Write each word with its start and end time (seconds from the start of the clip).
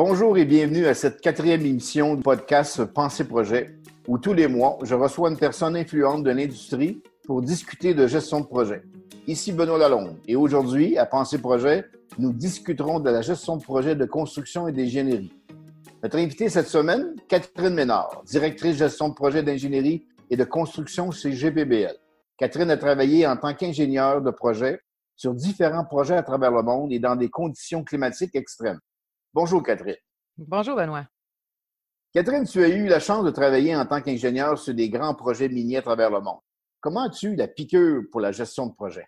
Bonjour 0.00 0.38
et 0.38 0.44
bienvenue 0.44 0.86
à 0.86 0.94
cette 0.94 1.20
quatrième 1.20 1.66
émission 1.66 2.14
du 2.14 2.22
podcast 2.22 2.84
Pensée 2.84 3.24
Projet, 3.24 3.80
où 4.06 4.16
tous 4.16 4.32
les 4.32 4.46
mois, 4.46 4.78
je 4.84 4.94
reçois 4.94 5.28
une 5.28 5.36
personne 5.36 5.74
influente 5.74 6.22
de 6.22 6.30
l'industrie 6.30 7.02
pour 7.26 7.42
discuter 7.42 7.94
de 7.94 8.06
gestion 8.06 8.38
de 8.38 8.46
projet. 8.46 8.82
Ici 9.26 9.50
Benoît 9.50 9.76
Lalonde 9.76 10.16
et 10.28 10.36
aujourd'hui, 10.36 10.96
à 10.96 11.04
Pensée 11.04 11.38
Projet, 11.38 11.84
nous 12.16 12.32
discuterons 12.32 13.00
de 13.00 13.10
la 13.10 13.22
gestion 13.22 13.56
de 13.56 13.62
projet 13.64 13.96
de 13.96 14.04
construction 14.04 14.68
et 14.68 14.72
d'ingénierie. 14.72 15.32
Notre 16.00 16.18
invitée 16.18 16.48
cette 16.48 16.68
semaine, 16.68 17.16
Catherine 17.26 17.74
Ménard, 17.74 18.22
directrice 18.24 18.76
gestion 18.76 19.08
de 19.08 19.14
projet 19.14 19.42
d'ingénierie 19.42 20.06
et 20.30 20.36
de 20.36 20.44
construction 20.44 21.10
chez 21.10 21.32
GPBL. 21.32 21.96
Catherine 22.36 22.70
a 22.70 22.76
travaillé 22.76 23.26
en 23.26 23.36
tant 23.36 23.52
qu'ingénieure 23.52 24.22
de 24.22 24.30
projet 24.30 24.78
sur 25.16 25.34
différents 25.34 25.84
projets 25.84 26.16
à 26.16 26.22
travers 26.22 26.52
le 26.52 26.62
monde 26.62 26.92
et 26.92 27.00
dans 27.00 27.16
des 27.16 27.30
conditions 27.30 27.82
climatiques 27.82 28.36
extrêmes. 28.36 28.78
Bonjour, 29.34 29.62
Catherine. 29.62 29.96
Bonjour, 30.36 30.76
Benoît. 30.76 31.06
Catherine, 32.12 32.46
tu 32.46 32.64
as 32.64 32.68
eu 32.68 32.86
la 32.86 33.00
chance 33.00 33.24
de 33.24 33.30
travailler 33.30 33.76
en 33.76 33.84
tant 33.84 34.00
qu'ingénieur 34.00 34.58
sur 34.58 34.74
des 34.74 34.88
grands 34.88 35.14
projets 35.14 35.48
miniers 35.48 35.78
à 35.78 35.82
travers 35.82 36.10
le 36.10 36.20
monde. 36.20 36.40
Comment 36.80 37.06
as-tu 37.06 37.32
eu 37.32 37.36
la 37.36 37.48
piqûre 37.48 38.04
pour 38.10 38.20
la 38.20 38.32
gestion 38.32 38.66
de 38.66 38.74
projet? 38.74 39.06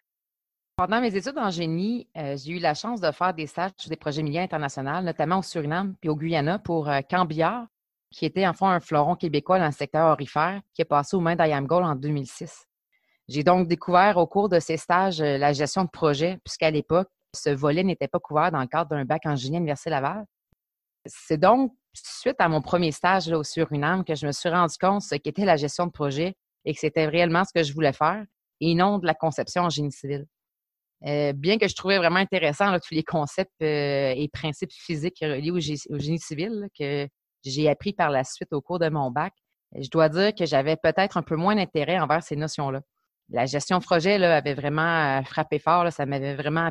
Pendant 0.76 1.00
mes 1.00 1.14
études 1.14 1.38
en 1.38 1.50
génie, 1.50 2.08
euh, 2.16 2.36
j'ai 2.36 2.52
eu 2.52 2.58
la 2.58 2.74
chance 2.74 3.00
de 3.00 3.10
faire 3.10 3.32
des 3.32 3.46
stages 3.46 3.72
sur 3.78 3.90
des 3.90 3.96
projets 3.96 4.22
miniers 4.22 4.40
internationaux, 4.40 5.02
notamment 5.02 5.38
au 5.38 5.42
Suriname 5.42 5.94
puis 6.00 6.10
au 6.10 6.16
Guyana 6.16 6.58
pour 6.58 6.88
euh, 6.88 7.00
Cambiard, 7.08 7.66
qui 8.10 8.26
était 8.26 8.46
en 8.46 8.52
fond 8.52 8.66
un 8.66 8.80
fleuron 8.80 9.14
québécois 9.14 9.58
dans 9.58 9.66
le 9.66 9.72
secteur 9.72 10.06
orifère, 10.06 10.60
qui 10.74 10.82
est 10.82 10.86
passé 10.86 11.16
aux 11.16 11.20
mains 11.20 11.36
d'IAMGOL 11.36 11.84
en 11.84 11.94
2006. 11.94 12.66
J'ai 13.28 13.44
donc 13.44 13.68
découvert 13.68 14.16
au 14.16 14.26
cours 14.26 14.48
de 14.48 14.58
ces 14.58 14.76
stages 14.76 15.20
euh, 15.20 15.38
la 15.38 15.52
gestion 15.52 15.84
de 15.84 15.90
projet, 15.90 16.38
puisqu'à 16.44 16.70
l'époque, 16.70 17.08
ce 17.34 17.50
volet 17.50 17.82
n'était 17.82 18.08
pas 18.08 18.18
couvert 18.18 18.50
dans 18.50 18.60
le 18.60 18.66
cadre 18.66 18.90
d'un 18.90 19.04
bac 19.04 19.22
en 19.24 19.36
génie 19.36 19.56
à 19.56 19.60
l'Université 19.60 19.90
Laval? 19.90 20.24
C'est 21.06 21.38
donc 21.38 21.72
suite 21.92 22.36
à 22.38 22.48
mon 22.48 22.60
premier 22.60 22.92
stage 22.92 23.28
là, 23.28 23.38
au 23.38 23.44
Suriname 23.44 24.04
que 24.04 24.14
je 24.14 24.26
me 24.26 24.32
suis 24.32 24.48
rendu 24.48 24.74
compte 24.78 25.02
ce 25.02 25.14
qu'était 25.16 25.44
la 25.44 25.56
gestion 25.56 25.86
de 25.86 25.92
projet 25.92 26.34
et 26.64 26.74
que 26.74 26.80
c'était 26.80 27.06
réellement 27.06 27.44
ce 27.44 27.52
que 27.52 27.62
je 27.62 27.72
voulais 27.72 27.92
faire 27.92 28.24
et 28.60 28.74
non 28.74 28.98
de 28.98 29.06
la 29.06 29.14
conception 29.14 29.62
en 29.62 29.70
génie 29.70 29.92
civil. 29.92 30.26
Euh, 31.06 31.32
bien 31.32 31.56
que 31.56 31.66
je 31.66 31.74
trouvais 31.74 31.96
vraiment 31.96 32.18
intéressant 32.18 32.78
tous 32.78 32.94
les 32.94 33.02
concepts 33.02 33.50
euh, 33.62 34.12
et 34.14 34.28
principes 34.28 34.72
physiques 34.72 35.20
reliés 35.22 35.50
au, 35.50 35.58
génie 35.58 36.18
civil 36.18 36.68
que 36.78 37.08
j'ai 37.42 37.70
appris 37.70 37.94
par 37.94 38.10
la 38.10 38.22
suite 38.22 38.52
au 38.52 38.60
cours 38.60 38.78
de 38.78 38.88
mon 38.90 39.10
bac, 39.10 39.32
je 39.78 39.88
dois 39.88 40.10
dire 40.10 40.34
que 40.34 40.44
j'avais 40.44 40.76
peut-être 40.76 41.16
un 41.16 41.22
peu 41.22 41.36
moins 41.36 41.54
d'intérêt 41.54 41.98
envers 41.98 42.22
ces 42.22 42.36
notions-là. 42.36 42.82
La 43.30 43.46
gestion 43.46 43.78
de 43.78 43.84
projet 43.84 44.18
là, 44.18 44.36
avait 44.36 44.54
vraiment 44.54 45.20
euh, 45.20 45.22
frappé 45.22 45.58
fort, 45.58 45.90
ça 45.90 46.04
m'avait 46.04 46.34
vraiment 46.34 46.66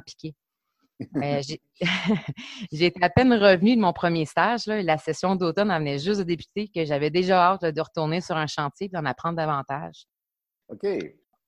piqué. 1.07 1.61
J'étais 2.71 3.03
à 3.03 3.09
peine 3.09 3.33
revenue 3.33 3.75
de 3.75 3.81
mon 3.81 3.93
premier 3.93 4.25
stage. 4.25 4.67
la 4.67 4.97
session 4.97 5.35
d'automne 5.35 5.71
en 5.71 5.79
venait 5.79 5.99
juste 5.99 6.19
de 6.19 6.23
débuter, 6.23 6.69
que 6.73 6.85
j'avais 6.85 7.09
déjà 7.09 7.51
hâte 7.51 7.65
de 7.65 7.81
retourner 7.81 8.21
sur 8.21 8.35
un 8.37 8.47
chantier 8.47 8.87
et 8.87 8.89
d'en 8.89 9.05
apprendre 9.05 9.37
davantage. 9.37 10.05
OK. 10.69 10.87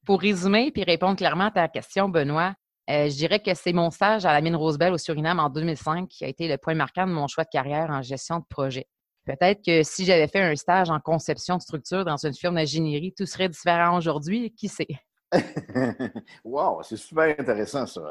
Pour 0.06 0.22
résumer 0.22 0.72
puis 0.72 0.84
répondre 0.84 1.16
clairement 1.16 1.46
à 1.46 1.52
ta 1.52 1.68
question, 1.68 2.10
Benoît, 2.10 2.56
euh, 2.90 3.10
je 3.10 3.16
dirais 3.16 3.40
que 3.40 3.54
c'est 3.54 3.74
mon 3.74 3.92
stage 3.92 4.26
à 4.26 4.34
la 4.34 4.42
mine 4.42 4.56
Rosebell 4.56 4.94
au 4.94 4.98
Suriname 4.98 5.40
en 5.40 5.50
2005 5.50 6.08
qui 6.08 6.26
a 6.26 6.28
été 6.28 6.48
le 6.48 6.58
point 6.58 6.74
marquant 6.74 7.06
de 7.06 7.12
mon 7.12 7.28
choix 7.28 7.44
de 7.44 7.50
carrière 7.50 7.90
en 7.92 8.02
gestion 8.02 8.40
de 8.40 8.46
projet. 8.50 8.88
Peut-être 9.26 9.64
que 9.64 9.84
si 9.84 10.04
j'avais 10.04 10.28
fait 10.28 10.42
un 10.42 10.56
stage 10.56 10.90
en 10.90 11.00
conception 11.00 11.58
de 11.58 11.62
structure 11.62 12.04
dans 12.04 12.18
une 12.18 12.34
firme 12.34 12.56
d'ingénierie, 12.56 13.14
tout 13.16 13.28
serait 13.28 13.50
différent 13.50 13.98
aujourd'hui. 13.98 14.52
Qui 14.52 14.68
sait? 14.68 14.88
wow, 16.44 16.82
c'est 16.82 16.98
super 16.98 17.40
intéressant 17.40 17.86
ça. 17.86 18.02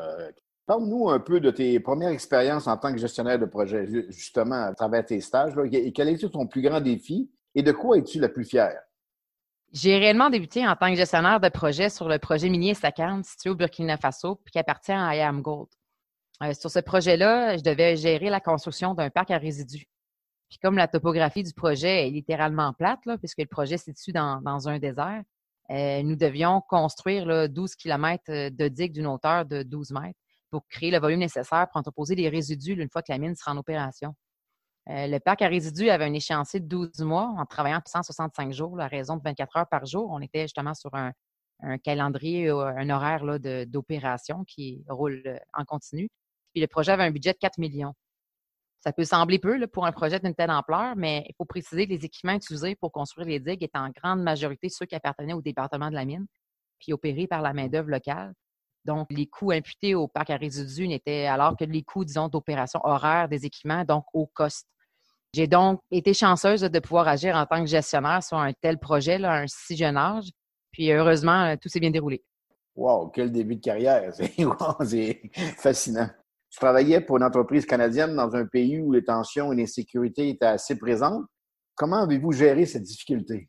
Parle-nous 0.71 1.11
un 1.11 1.19
peu 1.19 1.41
de 1.41 1.51
tes 1.51 1.81
premières 1.81 2.11
expériences 2.11 2.69
en 2.69 2.77
tant 2.77 2.93
que 2.93 2.99
gestionnaire 2.99 3.41
de 3.41 3.45
projet, 3.45 3.89
justement, 4.09 4.67
à 4.67 4.73
travers 4.73 5.05
tes 5.05 5.21
stages. 5.21 5.53
quel 5.93 6.09
est 6.09 6.31
ton 6.31 6.47
plus 6.47 6.63
grand 6.63 6.81
défi 6.81 7.29
et 7.57 7.65
de 7.65 7.73
quoi 7.73 7.99
es-tu 7.99 8.21
la 8.21 8.29
plus 8.29 8.45
fière? 8.45 8.81
J'ai 9.73 9.99
réellement 9.99 10.31
débuté 10.31 10.65
en 10.69 10.77
tant 10.77 10.89
que 10.91 10.95
gestionnaire 10.95 11.41
de 11.41 11.49
projet 11.49 11.91
sur 11.91 12.09
le 12.09 12.21
projet 12.21 12.49
minier 12.49 12.75
Sakan, 12.75 13.21
situé 13.25 13.51
au 13.51 13.57
Burkina 13.57 13.97
Faso, 13.97 14.37
puis 14.37 14.53
qui 14.53 14.61
appartient 14.61 14.93
à 14.93 15.17
IAM 15.17 15.43
Gold. 15.43 15.67
Euh, 16.45 16.55
sur 16.55 16.71
ce 16.71 16.79
projet-là, 16.79 17.57
je 17.57 17.65
devais 17.65 17.97
gérer 17.97 18.31
la 18.31 18.39
construction 18.39 18.95
d'un 18.95 19.11
parc 19.11 19.33
à 19.33 19.39
résidus. 19.39 19.89
Puis 20.49 20.61
comme 20.63 20.77
la 20.77 20.87
topographie 20.87 21.43
du 21.43 21.53
projet 21.53 22.07
est 22.07 22.11
littéralement 22.11 22.73
plate, 22.75 23.01
puisque 23.19 23.41
le 23.41 23.47
projet 23.47 23.77
se 23.77 23.87
situe 23.87 24.13
dans, 24.13 24.69
un 24.69 24.79
désert, 24.79 25.25
euh, 25.71 26.05
nous 26.05 26.15
devions 26.15 26.61
construire 26.61 27.49
12 27.49 27.75
km 27.75 28.51
de 28.51 28.69
digues 28.69 28.93
d'une 28.93 29.09
hauteur 29.09 29.45
de 29.47 29.65
12 29.65 29.91
mètres 29.91 30.15
pour 30.51 30.67
créer 30.69 30.91
le 30.91 30.99
volume 30.99 31.21
nécessaire 31.21 31.69
pour 31.71 31.79
entreposer 31.79 32.15
les 32.15 32.29
résidus 32.29 32.73
une 32.73 32.91
fois 32.91 33.03
que 33.03 33.13
la 33.13 33.19
mine 33.19 33.35
sera 33.35 33.53
en 33.53 33.57
opération. 33.57 34.15
Euh, 34.89 35.07
le 35.07 35.19
parc 35.19 35.43
à 35.43 35.49
résidus 35.49 35.91
avait 35.91 36.07
un 36.07 36.13
échéancier 36.13 36.61
de 36.61 36.67
12 36.67 37.01
mois 37.01 37.35
en 37.39 37.47
travaillant 37.47 37.81
165 37.85 38.53
jours, 38.53 38.81
à 38.81 38.89
raison 38.89 39.17
de 39.17 39.23
24 39.23 39.57
heures 39.59 39.69
par 39.69 39.87
jour. 39.87 40.09
On 40.11 40.21
était 40.21 40.43
justement 40.43 40.75
sur 40.75 40.91
un, 40.95 41.13
calendrier, 41.85 42.49
un 42.49 42.89
horaire 42.89 43.23
d'opération 43.67 44.45
qui 44.45 44.83
roule 44.89 45.23
euh, 45.27 45.39
en 45.53 45.65
continu. 45.65 46.09
Puis 46.53 46.61
le 46.61 46.67
projet 46.67 46.93
avait 46.93 47.05
un 47.05 47.11
budget 47.11 47.33
de 47.33 47.39
4 47.39 47.59
millions. 47.59 47.95
Ça 48.81 48.93
peut 48.93 49.05
sembler 49.05 49.39
peu 49.39 49.67
pour 49.67 49.85
un 49.85 49.93
projet 49.93 50.19
d'une 50.21 50.35
telle 50.35 50.51
ampleur, 50.51 50.97
mais 50.97 51.27
il 51.29 51.35
faut 51.37 51.45
préciser 51.45 51.87
que 51.87 51.93
les 51.93 52.05
équipements 52.05 52.33
utilisés 52.33 52.77
pour 52.77 52.91
construire 52.93 53.29
les 53.29 53.39
digues 53.39 53.63
étaient 53.63 53.79
en 53.79 53.91
grande 53.91 54.23
majorité 54.23 54.71
ceux 54.71 54.87
qui 54.87 54.95
appartenaient 54.95 55.35
au 55.35 55.43
département 55.43 55.91
de 55.91 55.95
la 55.95 56.07
mine, 56.07 56.27
puis 56.79 56.95
opérés 56.95 57.27
par 57.27 57.43
la 57.43 57.53
main-d'œuvre 57.53 57.91
locale. 57.91 58.33
Donc, 58.85 59.09
les 59.11 59.27
coûts 59.27 59.53
imputés 59.53 59.95
au 59.95 60.09
parc 60.09 60.31
à 60.31 60.37
résidus 60.37 60.89
n'étaient 60.89 61.27
alors 61.27 61.57
que 61.57 61.65
les 61.65 61.83
coûts, 61.83 62.05
disons, 62.05 62.29
d'opération 62.29 62.81
horaire 62.83 63.29
des 63.29 63.45
équipements, 63.45 63.85
donc 63.85 64.05
au 64.15 64.27
cost. 64.27 64.67
J'ai 65.33 65.47
donc 65.47 65.81
été 65.91 66.13
chanceuse 66.13 66.63
de 66.63 66.79
pouvoir 66.81 67.07
agir 67.07 67.37
en 67.37 67.47
tant 67.47 67.61
que 67.61 67.71
gestionnaire 67.71 68.23
sur 68.23 68.39
un 68.39 68.53
tel 68.53 68.79
projet, 68.79 69.19
là, 69.19 69.43
un 69.43 69.47
si 69.47 69.77
jeune 69.77 69.97
âge. 69.97 70.31
Puis 70.73 70.91
heureusement, 70.91 71.57
tout 71.57 71.69
s'est 71.69 71.81
bien 71.81 71.91
déroulé. 71.91 72.25
Wow, 72.75 73.09
quel 73.09 73.31
début 73.31 73.57
de 73.57 73.61
carrière! 73.61 74.13
C'est 74.85 75.21
fascinant. 75.59 76.09
Tu 76.51 76.59
travaillais 76.59 77.01
pour 77.01 77.19
une 77.19 77.23
entreprise 77.23 77.65
canadienne 77.65 78.17
dans 78.17 78.35
un 78.35 78.47
pays 78.47 78.81
où 78.81 78.91
les 78.91 79.05
tensions 79.05 79.53
et 79.53 79.57
l'insécurité 79.57 80.31
étaient 80.31 80.47
assez 80.47 80.77
présentes. 80.77 81.25
Comment 81.77 82.03
avez-vous 82.03 82.33
géré 82.33 82.67
cette 82.67 82.83
difficulté? 82.83 83.49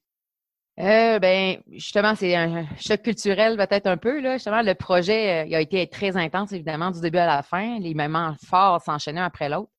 Euh, 0.80 1.20
ben, 1.20 1.62
justement, 1.68 2.16
c'est 2.16 2.36
un 2.36 2.66
choc 2.78 3.02
culturel 3.02 3.58
peut-être 3.58 3.88
un 3.88 3.98
peu. 3.98 4.22
Là. 4.22 4.34
Justement, 4.34 4.62
le 4.62 4.74
projet 4.74 5.46
euh, 5.46 5.58
a 5.58 5.62
été 5.62 5.86
très 5.88 6.16
intense, 6.16 6.54
évidemment, 6.54 6.92
du 6.92 7.02
début 7.02 7.18
à 7.18 7.26
la 7.26 7.44
fin. 7.44 7.80
Les 7.80 7.94
moments 7.94 8.36
forts 8.46 8.82
s'enchaînaient 8.82 9.22
après 9.22 9.50
l'autre. 9.50 9.72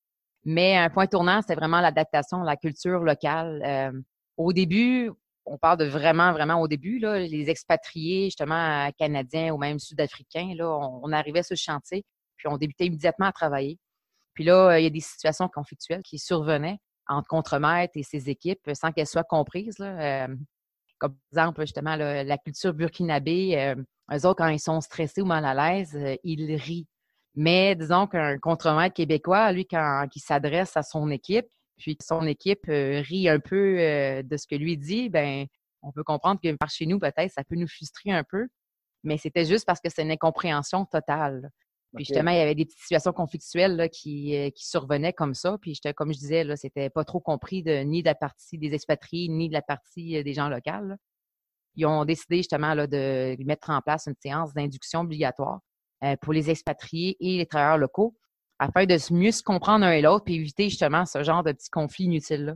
Mais 0.45 0.77
un 0.77 0.89
point 0.89 1.07
tournant, 1.07 1.41
c'était 1.41 1.55
vraiment 1.55 1.81
l'adaptation 1.81 2.41
à 2.41 2.45
la 2.45 2.57
culture 2.57 2.99
locale. 2.99 3.61
Euh, 3.65 4.01
au 4.37 4.53
début, 4.53 5.11
on 5.45 5.57
parle 5.57 5.79
de 5.79 5.85
vraiment, 5.85 6.31
vraiment 6.31 6.61
au 6.61 6.67
début, 6.67 6.99
là, 6.99 7.19
les 7.19 7.49
expatriés, 7.49 8.25
justement, 8.25 8.89
canadiens 8.97 9.53
ou 9.53 9.57
même 9.57 9.79
sud-africains, 9.79 10.53
là, 10.55 10.69
on, 10.69 11.11
arrivait 11.11 11.43
sur 11.43 11.53
le 11.53 11.57
chantier, 11.57 12.05
puis 12.37 12.47
on 12.47 12.57
débutait 12.57 12.85
immédiatement 12.85 13.27
à 13.27 13.31
travailler. 13.31 13.79
Puis 14.33 14.43
là, 14.43 14.77
il 14.79 14.83
y 14.83 14.87
a 14.87 14.89
des 14.89 14.99
situations 14.99 15.47
conflictuelles 15.47 16.03
qui 16.03 16.19
survenaient 16.19 16.79
entre 17.07 17.27
contremaître 17.27 17.93
et 17.95 18.03
ses 18.03 18.29
équipes 18.29 18.71
sans 18.73 18.91
qu'elles 18.91 19.07
soient 19.07 19.23
comprises. 19.23 19.77
Là. 19.79 20.27
Comme 21.03 21.17
exemple, 21.33 21.59
justement, 21.63 21.97
la 21.97 22.37
culture 22.37 22.73
burkinabé, 22.73 23.59
euh, 23.59 23.75
eux 24.13 24.25
autres, 24.25 24.37
quand 24.37 24.47
ils 24.47 24.57
sont 24.57 24.79
stressés 24.79 25.21
ou 25.21 25.25
mal 25.25 25.43
à 25.43 25.53
l'aise, 25.53 25.93
euh, 25.97 26.15
ils 26.23 26.55
rient. 26.55 26.87
Mais 27.35 27.75
disons 27.75 28.07
qu'un 28.07 28.37
contremaître 28.39 28.93
québécois, 28.93 29.51
lui, 29.51 29.65
quand 29.65 30.07
il 30.15 30.21
s'adresse 30.21 30.77
à 30.77 30.81
son 30.81 31.11
équipe, 31.11 31.47
puis 31.77 31.97
son 32.01 32.25
équipe 32.25 32.69
euh, 32.69 33.01
rit 33.01 33.27
un 33.27 33.41
peu 33.41 33.75
de 34.23 34.37
ce 34.37 34.47
que 34.47 34.55
lui 34.55 34.77
dit, 34.77 35.09
ben 35.09 35.45
on 35.81 35.91
peut 35.91 36.05
comprendre 36.05 36.39
que 36.41 36.55
par 36.55 36.69
chez 36.69 36.85
nous, 36.85 36.99
peut-être, 36.99 37.31
ça 37.33 37.43
peut 37.43 37.57
nous 37.57 37.67
frustrer 37.67 38.11
un 38.11 38.23
peu. 38.23 38.47
Mais 39.03 39.17
c'était 39.17 39.43
juste 39.43 39.65
parce 39.65 39.81
que 39.81 39.89
c'est 39.89 40.03
une 40.03 40.11
incompréhension 40.11 40.85
totale. 40.85 41.49
Puis 41.95 42.05
justement, 42.05 42.31
il 42.31 42.37
y 42.37 42.41
avait 42.41 42.55
des 42.55 42.65
petites 42.65 42.79
situations 42.79 43.13
conflictuelles 43.13 43.89
qui, 43.91 44.35
euh, 44.35 44.49
qui, 44.49 44.67
survenaient 44.67 45.13
comme 45.13 45.33
ça. 45.33 45.57
Puis 45.61 45.79
comme 45.95 46.11
je 46.11 46.17
disais, 46.17 46.43
là, 46.43 46.55
c'était 46.55 46.89
pas 46.89 47.03
trop 47.03 47.19
compris 47.19 47.61
de, 47.61 47.79
ni 47.83 48.01
de 48.01 48.07
la 48.07 48.15
partie 48.15 48.57
des 48.57 48.73
expatriés, 48.73 49.27
ni 49.27 49.47
de 49.47 49.53
la 49.53 49.61
partie 49.61 50.17
euh, 50.17 50.23
des 50.23 50.33
gens 50.33 50.49
locaux. 50.49 50.95
Ils 51.75 51.85
ont 51.85 52.05
décidé 52.05 52.37
justement 52.37 52.73
là, 52.73 52.87
de 52.87 53.35
mettre 53.43 53.69
en 53.69 53.81
place 53.81 54.07
une 54.07 54.15
séance 54.21 54.53
d'induction 54.53 55.01
obligatoire 55.01 55.59
euh, 56.03 56.15
pour 56.21 56.33
les 56.33 56.49
expatriés 56.49 57.17
et 57.19 57.37
les 57.37 57.45
travailleurs 57.45 57.77
locaux 57.77 58.15
afin 58.59 58.85
de 58.85 58.97
mieux 59.13 59.31
se 59.31 59.43
comprendre 59.43 59.85
un 59.85 59.91
et 59.91 60.01
l'autre 60.01 60.25
puis 60.25 60.35
éviter 60.35 60.69
justement 60.69 61.05
ce 61.05 61.23
genre 61.23 61.43
de 61.43 61.51
petits 61.51 61.69
conflits 61.69 62.05
inutiles-là. 62.05 62.55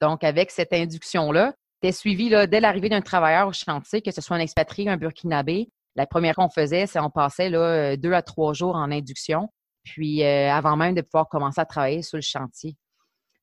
Donc, 0.00 0.24
avec 0.24 0.50
cette 0.50 0.72
induction-là, 0.72 1.54
c'était 1.80 1.92
suivi 1.92 2.28
là, 2.28 2.46
dès 2.46 2.60
l'arrivée 2.60 2.88
d'un 2.88 3.00
travailleur 3.00 3.48
au 3.48 3.52
chantier, 3.52 4.02
que 4.02 4.10
ce 4.10 4.20
soit 4.20 4.36
un 4.36 4.40
expatrié 4.40 4.88
ou 4.88 4.92
un 4.92 4.96
burkinabé, 4.96 5.70
la 5.96 6.06
première 6.06 6.34
qu'on 6.36 6.50
faisait, 6.50 6.86
c'est 6.86 7.00
on 7.00 7.10
passait 7.10 7.52
euh, 7.52 7.96
deux 7.96 8.12
à 8.12 8.22
trois 8.22 8.52
jours 8.52 8.76
en 8.76 8.90
induction, 8.90 9.48
puis 9.82 10.22
euh, 10.22 10.50
avant 10.52 10.76
même 10.76 10.94
de 10.94 11.00
pouvoir 11.00 11.28
commencer 11.28 11.60
à 11.60 11.64
travailler 11.64 12.02
sur 12.02 12.18
le 12.18 12.22
chantier. 12.22 12.76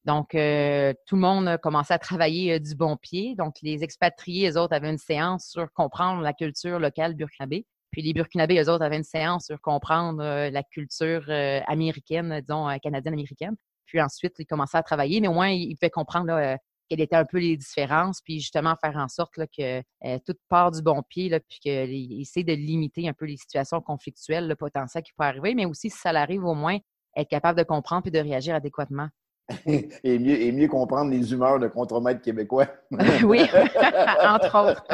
Donc, 0.06 0.36
euh, 0.36 0.94
tout 1.08 1.16
le 1.16 1.22
monde 1.22 1.58
commençait 1.64 1.94
à 1.94 2.00
travailler 2.00 2.60
du 2.60 2.76
bon 2.76 2.98
pied. 2.98 3.36
Donc, 3.36 3.56
les 3.62 3.84
expatriés, 3.84 4.52
eux 4.52 4.58
autres, 4.58 4.74
avaient 4.74 4.90
une 4.90 4.98
séance 4.98 5.48
sur 5.48 5.72
comprendre 5.72 6.22
la 6.22 6.34
culture 6.34 6.78
locale 6.78 7.16
burkinabé. 7.16 7.66
Puis 7.90 8.02
les 8.02 8.14
burkinabés, 8.14 8.62
eux 8.62 8.70
autres, 8.70 8.84
avaient 8.84 8.98
une 8.98 9.04
séance 9.04 9.46
sur 9.46 9.62
comprendre 9.62 10.22
la 10.22 10.64
culture 10.64 11.24
américaine, 11.68 12.42
disons, 12.42 12.68
canadienne-américaine. 12.82 13.56
Puis 13.86 14.02
ensuite, 14.02 14.34
il 14.40 14.46
commençait 14.46 14.78
à 14.78 14.84
travailler, 14.84 15.22
mais 15.22 15.28
au 15.30 15.34
moins, 15.34 15.50
il 15.50 15.74
pouvait 15.76 15.92
comprendre 15.92 16.26
là, 16.26 16.58
quelles 16.90 17.02
étaient 17.02 17.16
un 17.16 17.26
peu 17.26 17.40
les 17.40 17.58
différences, 17.58 18.22
puis 18.22 18.40
justement 18.40 18.76
faire 18.84 18.98
en 18.98 19.08
sorte 19.08 19.38
là, 19.38 19.46
que 19.48 19.82
tout 20.26 20.36
part 20.50 20.72
du 20.72 20.82
bon 20.82 21.02
pied, 21.04 21.30
là, 21.30 21.40
puis 21.40 21.60
qu'il 21.60 22.22
essaie 22.22 22.44
de 22.44 22.54
limiter 22.54 23.08
un 23.08 23.14
peu 23.14 23.26
les 23.26 23.38
situations 23.38 23.82
conflictuelles 23.82 24.48
le 24.48 24.56
potentiel 24.56 25.04
qui 25.04 25.12
peut 25.18 25.24
arriver, 25.24 25.56
mais 25.56 25.66
aussi, 25.66 25.90
si 25.90 25.98
ça 25.98 26.10
arrive, 26.10 26.44
au 26.44 26.54
moins, 26.54 26.78
être 27.16 27.30
capable 27.30 27.58
de 27.58 27.64
comprendre 27.64 28.04
puis 28.04 28.12
de 28.12 28.20
réagir 28.20 28.56
adéquatement. 28.56 29.10
et, 29.66 30.20
mieux, 30.20 30.40
et 30.42 30.52
mieux 30.54 30.70
comprendre 30.70 31.12
les 31.12 31.34
humeurs 31.34 31.60
de 31.60 31.68
contremaître 31.68 32.22
québécois. 32.22 32.68
oui, 33.24 33.42
entre 34.24 34.70
autres. 34.70 34.86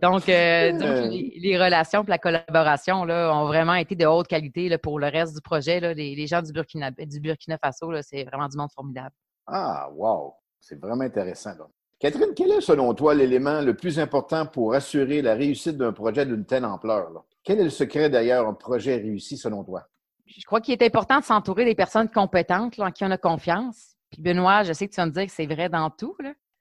Donc, 0.00 0.28
euh, 0.28 0.72
euh. 0.80 1.08
les, 1.08 1.58
relations 1.58 2.04
et 2.04 2.10
la 2.10 2.18
collaboration 2.18 3.04
là, 3.04 3.34
ont 3.34 3.46
vraiment 3.46 3.74
été 3.74 3.96
de 3.96 4.06
haute 4.06 4.28
qualité 4.28 4.68
là, 4.68 4.78
pour 4.78 5.00
le 5.00 5.08
reste 5.08 5.34
du 5.34 5.40
projet. 5.40 5.80
Là. 5.80 5.92
Les, 5.92 6.26
gens 6.26 6.40
du 6.40 6.52
Burkina, 6.52 6.92
du 6.92 7.20
Burkina 7.20 7.58
Faso, 7.58 7.90
c'est 8.02 8.24
vraiment 8.24 8.46
du 8.46 8.56
monde 8.56 8.70
formidable. 8.72 9.14
Ah, 9.46 9.88
wow! 9.92 10.34
C'est 10.60 10.80
vraiment 10.80 11.04
intéressant. 11.04 11.52
Catherine, 11.98 12.34
quel 12.36 12.52
est 12.52 12.60
selon 12.60 12.94
toi 12.94 13.14
l'élément 13.14 13.60
le 13.60 13.74
plus 13.74 13.98
important 13.98 14.46
pour 14.46 14.74
assurer 14.74 15.22
la 15.22 15.34
réussite 15.34 15.76
d'un 15.76 15.92
projet 15.92 16.26
d'une 16.26 16.44
telle 16.44 16.64
ampleur? 16.64 17.24
Quel 17.42 17.60
est 17.60 17.64
le 17.64 17.70
secret 17.70 18.08
derrière 18.10 18.46
un 18.46 18.54
projet 18.54 18.96
réussi 18.96 19.36
selon 19.36 19.64
toi? 19.64 19.88
je 20.28 20.44
crois 20.44 20.60
qu'il 20.60 20.74
est 20.74 20.82
important 20.82 21.20
de 21.20 21.24
s'entourer 21.24 21.64
des 21.64 21.74
personnes 21.74 22.08
compétentes 22.08 22.78
en 22.78 22.90
qui 22.90 23.04
on 23.04 23.10
a 23.10 23.18
confiance. 23.18 23.96
Puis 24.10 24.22
Benoît, 24.22 24.62
je 24.62 24.72
sais 24.72 24.86
que 24.86 24.94
tu 24.94 25.00
vas 25.00 25.06
me 25.06 25.10
dire 25.10 25.26
que 25.26 25.32
c'est 25.32 25.46
vrai 25.46 25.68
dans 25.68 25.90
tout. 25.90 26.16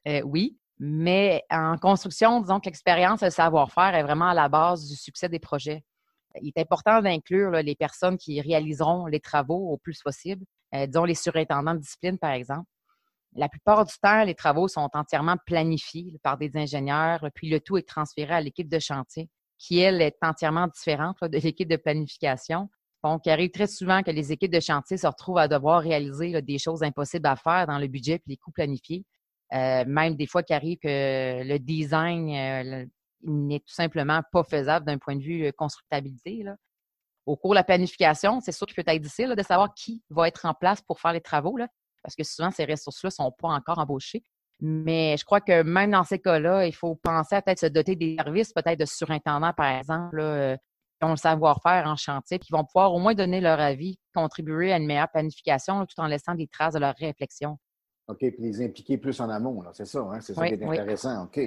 Euh, 0.07 0.21
oui, 0.23 0.57
mais 0.79 1.43
en 1.49 1.77
construction, 1.77 2.41
disons 2.41 2.59
que 2.59 2.65
l'expérience 2.65 3.21
et 3.21 3.25
le 3.25 3.31
savoir-faire 3.31 3.95
est 3.95 4.03
vraiment 4.03 4.29
à 4.29 4.33
la 4.33 4.49
base 4.49 4.87
du 4.87 4.95
succès 4.95 5.29
des 5.29 5.39
projets. 5.39 5.83
Il 6.41 6.51
est 6.55 6.61
important 6.61 7.01
d'inclure 7.01 7.51
les 7.51 7.75
personnes 7.75 8.17
qui 8.17 8.39
réaliseront 8.41 9.07
les 9.07 9.19
travaux 9.19 9.69
au 9.71 9.77
plus 9.77 10.01
possible, 10.01 10.45
euh, 10.75 10.85
disons 10.85 11.03
les 11.03 11.15
surintendants 11.15 11.73
de 11.73 11.79
discipline, 11.79 12.17
par 12.17 12.31
exemple. 12.31 12.67
La 13.35 13.49
plupart 13.49 13.85
du 13.85 13.93
temps, 14.01 14.23
les 14.23 14.35
travaux 14.35 14.67
sont 14.67 14.89
entièrement 14.93 15.35
planifiés 15.45 16.17
par 16.23 16.37
des 16.37 16.55
ingénieurs, 16.55 17.27
puis 17.35 17.49
le 17.49 17.59
tout 17.59 17.77
est 17.77 17.87
transféré 17.87 18.33
à 18.33 18.41
l'équipe 18.41 18.69
de 18.69 18.79
chantier, 18.79 19.29
qui, 19.57 19.79
elle, 19.79 20.01
est 20.01 20.17
entièrement 20.21 20.67
différente 20.67 21.17
de 21.21 21.37
l'équipe 21.37 21.69
de 21.69 21.75
planification. 21.75 22.69
Donc, 23.03 23.25
il 23.25 23.29
arrive 23.29 23.51
très 23.51 23.67
souvent 23.67 24.01
que 24.01 24.11
les 24.11 24.31
équipes 24.31 24.51
de 24.51 24.59
chantier 24.59 24.97
se 24.97 25.05
retrouvent 25.07 25.37
à 25.37 25.47
devoir 25.47 25.81
réaliser 25.81 26.41
des 26.41 26.57
choses 26.57 26.83
impossibles 26.83 27.27
à 27.27 27.35
faire 27.35 27.67
dans 27.67 27.77
le 27.77 27.87
budget 27.87 28.15
et 28.15 28.23
les 28.25 28.37
coûts 28.37 28.51
planifiés. 28.51 29.05
Euh, 29.53 29.85
même 29.87 30.15
des 30.15 30.27
fois 30.27 30.43
qu'il 30.43 30.55
arrive 30.55 30.77
que 30.77 31.43
le 31.43 31.57
design 31.57 32.29
euh, 32.29 32.85
n'est 33.23 33.59
tout 33.59 33.73
simplement 33.73 34.21
pas 34.31 34.43
faisable 34.43 34.85
d'un 34.85 34.97
point 34.97 35.15
de 35.15 35.21
vue 35.21 35.45
euh, 35.45 35.51
constructabilité. 35.51 36.43
Au 37.25 37.37
cours 37.37 37.51
de 37.51 37.55
la 37.55 37.63
planification, 37.63 38.41
c'est 38.41 38.51
sûr 38.51 38.67
qu'il 38.67 38.75
peut 38.75 38.83
être 38.85 39.01
difficile 39.01 39.35
de 39.37 39.43
savoir 39.43 39.73
qui 39.73 40.03
va 40.09 40.27
être 40.27 40.45
en 40.45 40.53
place 40.53 40.81
pour 40.81 40.99
faire 40.99 41.13
les 41.13 41.21
travaux, 41.21 41.57
parce 42.07 42.15
que 42.15 42.23
souvent, 42.23 42.51
ces 42.51 42.63
ressources-là 42.63 43.09
ne 43.09 43.25
sont 43.25 43.31
pas 43.37 43.49
encore 43.49 43.79
embauchées. 43.79 44.23
Mais 44.61 45.17
je 45.17 45.25
crois 45.25 45.41
que 45.41 45.61
même 45.61 45.91
dans 45.91 46.05
ces 46.05 46.19
cas-là, 46.19 46.65
il 46.65 46.73
faut 46.73 46.95
penser 46.95 47.35
à 47.35 47.41
peut-être 47.41 47.59
se 47.59 47.65
doter 47.65 47.97
des 47.97 48.15
services, 48.15 48.53
peut-être 48.53 48.79
de 48.79 48.85
surintendants, 48.85 49.51
par 49.51 49.77
exemple, 49.77 50.17
qui 50.99 51.05
ont 51.05 51.11
le 51.11 51.17
savoir-faire 51.17 51.85
en 51.85 51.97
chantier, 51.97 52.39
qui 52.39 52.53
vont 52.53 52.63
pouvoir 52.63 52.93
au 52.93 52.99
moins 52.99 53.13
donner 53.13 53.41
leur 53.41 53.59
avis, 53.59 53.99
contribuer 54.15 54.71
à 54.71 54.77
une 54.77 54.85
meilleure 54.85 55.09
planification 55.09 55.85
tout 55.85 55.99
en 55.99 56.07
laissant 56.07 56.33
des 56.33 56.47
traces 56.47 56.75
de 56.75 56.79
leur 56.79 56.95
réflexion. 56.95 57.57
OK, 58.07 58.19
puis 58.19 58.35
les 58.39 58.63
impliquer 58.63 58.97
plus 58.97 59.19
en 59.19 59.29
amont, 59.29 59.61
c'est 59.73 59.85
ça, 59.85 59.99
hein? 59.99 60.21
c'est 60.21 60.33
ça 60.33 60.47
qui 60.47 60.53
est 60.53 60.63
intéressant. 60.63 61.25
OK. 61.25 61.41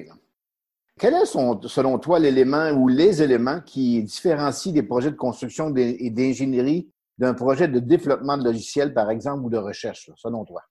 Quel 0.98 1.14
est, 1.14 1.24
selon 1.24 1.98
toi, 1.98 2.18
l'élément 2.18 2.70
ou 2.72 2.86
les 2.86 3.22
éléments 3.22 3.62
qui 3.62 4.02
différencient 4.02 4.74
des 4.74 4.82
projets 4.82 5.10
de 5.10 5.16
construction 5.16 5.74
et 5.74 6.10
d'ingénierie 6.10 6.90
d'un 7.20 7.34
projet 7.34 7.68
de 7.68 7.78
développement 7.80 8.38
de 8.38 8.44
logiciels, 8.44 8.94
par 8.94 9.10
exemple, 9.10 9.44
ou 9.44 9.50
de 9.50 9.58
recherche, 9.58 10.10
selon 10.16 10.44
toi? 10.46 10.62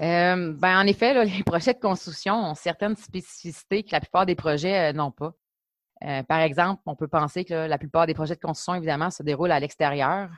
Euh, 0.00 0.54
ben, 0.54 0.80
en 0.80 0.86
effet, 0.86 1.24
les 1.24 1.42
projets 1.44 1.74
de 1.74 1.78
construction 1.78 2.34
ont 2.34 2.54
certaines 2.54 2.96
spécificités 2.96 3.82
que 3.82 3.92
la 3.92 4.00
plupart 4.00 4.24
des 4.24 4.34
projets 4.34 4.90
euh, 4.90 4.92
n'ont 4.94 5.10
pas. 5.12 5.34
Euh, 6.04 6.22
par 6.22 6.40
exemple, 6.40 6.80
on 6.86 6.96
peut 6.96 7.08
penser 7.08 7.44
que 7.44 7.54
la 7.54 7.76
plupart 7.76 8.06
des 8.06 8.14
projets 8.14 8.36
de 8.36 8.40
construction, 8.40 8.74
évidemment, 8.74 9.10
se 9.10 9.22
déroulent 9.22 9.52
à 9.52 9.60
l'extérieur, 9.60 10.30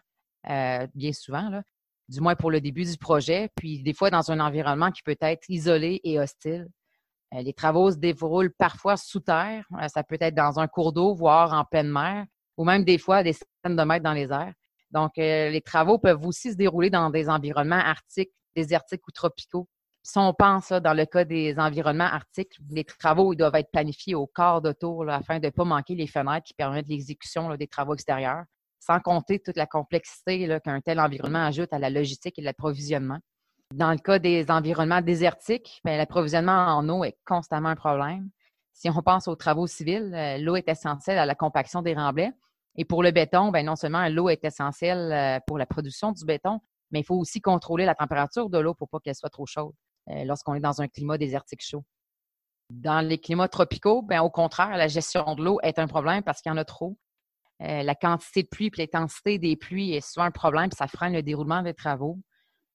bien 0.95 1.13
souvent, 1.13 1.63
du 2.09 2.21
moins 2.21 2.35
pour 2.35 2.51
le 2.51 2.63
début 2.63 2.85
du 2.85 2.97
projet, 2.97 3.51
puis 3.55 3.83
des 3.83 3.93
fois 3.93 4.09
dans 4.09 4.31
un 4.33 4.41
environnement 4.41 4.91
qui 4.91 5.03
peut 5.03 5.19
être 5.21 5.45
isolé 5.51 6.01
et 6.03 6.19
hostile. 6.19 6.67
Les 7.33 7.53
travaux 7.53 7.91
se 7.91 7.99
déroulent 7.99 8.55
parfois 8.59 8.97
sous 8.97 9.21
terre, 9.21 9.67
ça 9.89 10.03
peut 10.03 10.17
être 10.19 10.35
dans 10.35 10.59
un 10.59 10.67
cours 10.67 10.95
d'eau, 10.95 11.15
voire 11.15 11.53
en 11.53 11.67
pleine 11.67 11.91
mer, 11.91 12.25
ou 12.57 12.65
même 12.65 12.85
des 12.85 12.97
fois 12.97 13.23
des 13.23 13.35
centaines 13.35 13.77
de 13.77 13.83
mètres 13.83 14.03
dans 14.03 14.15
les 14.15 14.33
airs. 14.33 14.55
Donc, 14.91 15.13
les 15.17 15.63
travaux 15.65 15.99
peuvent 15.99 16.25
aussi 16.25 16.53
se 16.53 16.57
dérouler 16.57 16.91
dans 16.91 17.11
des 17.11 17.29
environnements 17.29 17.77
arctiques, 17.77 18.33
désertiques 18.55 19.07
ou 19.07 19.13
tropicaux 19.13 19.69
si 20.03 20.19
on 20.19 20.33
pense 20.33 20.73
dans 20.73 20.95
le 20.95 21.05
cas 21.05 21.25
des 21.25 21.59
environnements 21.59 22.05
arctiques, 22.05 22.59
les 22.71 22.85
travaux 22.85 23.35
doivent 23.35 23.57
être 23.57 23.71
planifiés 23.71 24.15
au 24.15 24.27
quart 24.27 24.63
de 24.63 24.73
tour 24.73 25.09
afin 25.11 25.39
de 25.39 25.47
ne 25.47 25.51
pas 25.51 25.65
manquer 25.65 25.95
les 25.95 26.07
fenêtres 26.07 26.47
qui 26.47 26.55
permettent 26.55 26.89
l'exécution 26.89 27.55
des 27.55 27.67
travaux 27.67 27.95
extérieurs, 27.95 28.45
sans 28.79 29.01
compter 29.01 29.41
toute 29.41 29.57
la 29.57 29.67
complexité 29.67 30.59
qu'un 30.65 30.81
tel 30.81 31.01
environnement 31.01 31.45
ajoute 31.45 31.73
à 31.73 31.79
la 31.79 31.91
logistique 31.91 32.39
et 32.39 32.43
l'approvisionnement. 32.43 33.19
Dans 33.75 33.93
le 33.93 33.99
cas 33.99 34.19
des 34.19 34.51
environnements 34.51 35.03
désertiques, 35.03 35.81
ben, 35.85 35.97
l'approvisionnement 35.97 36.77
en 36.77 36.89
eau 36.89 37.05
est 37.05 37.17
constamment 37.25 37.69
un 37.69 37.77
problème. 37.77 38.31
Si 38.73 38.89
on 38.89 39.03
pense 39.03 39.29
aux 39.29 39.37
travaux 39.37 39.67
civils, 39.67 40.13
euh, 40.15 40.39
l'eau 40.39 40.57
est 40.57 40.69
essentielle 40.69 41.19
à 41.19 41.27
la 41.27 41.35
compaction 41.35 41.83
des 41.83 41.95
remblais. 41.95 42.33
Et 42.77 42.85
pour 42.85 43.03
le 43.03 43.11
béton, 43.11 43.51
ben, 43.51 43.67
non 43.67 43.77
seulement 43.77 44.09
l'eau 44.09 44.29
est 44.29 44.45
essentielle 44.45 45.13
euh, 45.13 45.41
pour 45.47 45.59
la 45.59 45.67
production 45.67 46.13
du 46.13 46.25
béton, 46.25 46.61
mais 46.91 47.01
il 47.01 47.05
faut 47.05 47.17
aussi 47.17 47.41
contrôler 47.41 47.85
la 47.85 47.95
température 47.95 48.49
de 48.49 48.59
l'eau 48.59 48.75
pour 48.75 48.89
pas 48.89 49.01
qu'elle 49.01 49.15
soit 49.15 49.31
trop 49.31 49.47
chaude. 49.47 49.75
Euh, 50.09 50.25
lorsqu'on 50.25 50.55
est 50.55 50.61
dans 50.61 50.81
un 50.81 50.89
climat 50.89 51.19
désertique 51.19 51.63
chaud. 51.63 51.85
Dans 52.71 53.07
les 53.07 53.19
climats 53.19 53.49
tropicaux, 53.49 54.03
ben, 54.03 54.21
au 54.23 54.31
contraire, 54.31 54.77
la 54.77 54.89
gestion 54.89 55.35
de 55.35 55.45
l'eau 55.45 55.59
est 55.63 55.79
un 55.79 55.87
problème 55.87 56.23
parce 56.23 56.41
qu'il 56.41 56.51
y 56.51 56.53
en 56.53 56.59
a 56.59 56.65
trop. 56.65 56.97
Euh, 57.63 57.83
la 57.83 57.95
quantité 57.95 58.43
de 58.43 58.49
pluie 58.49 58.67
et 58.67 58.81
l'intensité 58.81 59.39
des 59.39 59.57
pluies 59.57 59.93
est 59.93 60.01
souvent 60.01 60.25
un 60.27 60.31
problème, 60.31 60.71
puis 60.71 60.77
ça 60.77 60.87
freine 60.87 61.13
le 61.13 61.23
déroulement 61.23 61.63
des 61.63 61.75
travaux. 61.75 62.19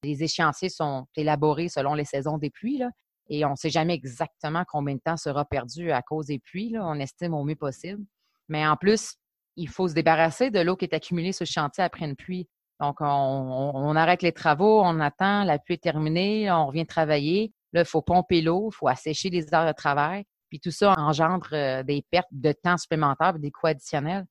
Les 0.03 0.21
échéanciers 0.21 0.69
sont 0.69 1.07
élaborés 1.15 1.69
selon 1.69 1.95
les 1.95 2.05
saisons 2.05 2.37
des 2.37 2.51
pluies, 2.51 2.83
et 3.29 3.43
on 3.45 3.51
ne 3.51 3.55
sait 3.55 3.71
jamais 3.71 3.95
exactement 3.95 4.63
combien 4.67 4.95
de 4.95 4.99
temps 4.99 5.17
sera 5.17 5.45
perdu 5.45 5.91
à 5.91 6.03
cause 6.03 6.27
des 6.27 6.39
pluies. 6.39 6.75
On 6.79 6.99
estime 6.99 7.33
au 7.33 7.43
mieux 7.43 7.55
possible. 7.55 8.05
Mais 8.47 8.67
en 8.67 8.75
plus, 8.75 9.15
il 9.55 9.69
faut 9.69 9.87
se 9.87 9.93
débarrasser 9.93 10.51
de 10.51 10.59
l'eau 10.59 10.75
qui 10.75 10.85
est 10.85 10.93
accumulée 10.93 11.31
sur 11.31 11.43
le 11.43 11.51
chantier 11.51 11.83
après 11.83 12.05
une 12.05 12.15
pluie. 12.15 12.47
Donc, 12.81 12.97
on, 12.99 13.95
arrête 13.95 14.21
les 14.21 14.33
travaux, 14.33 14.81
on 14.81 14.99
attend, 14.99 15.43
la 15.45 15.59
pluie 15.59 15.75
est 15.75 15.83
terminée, 15.83 16.51
on 16.51 16.67
revient 16.67 16.85
travailler. 16.85 17.53
Là, 17.71 17.81
il 17.81 17.85
faut 17.85 18.01
pomper 18.01 18.41
l'eau, 18.41 18.69
il 18.71 18.75
faut 18.75 18.87
assécher 18.87 19.29
les 19.29 19.53
heures 19.53 19.65
de 19.65 19.71
travail. 19.71 20.25
Puis 20.49 20.59
tout 20.59 20.71
ça 20.71 20.93
engendre 20.97 21.47
euh, 21.53 21.83
des 21.83 22.03
pertes 22.11 22.27
de 22.31 22.51
temps 22.51 22.77
supplémentaires, 22.77 23.39
des 23.39 23.51
coûts 23.51 23.67
additionnels. 23.67 24.25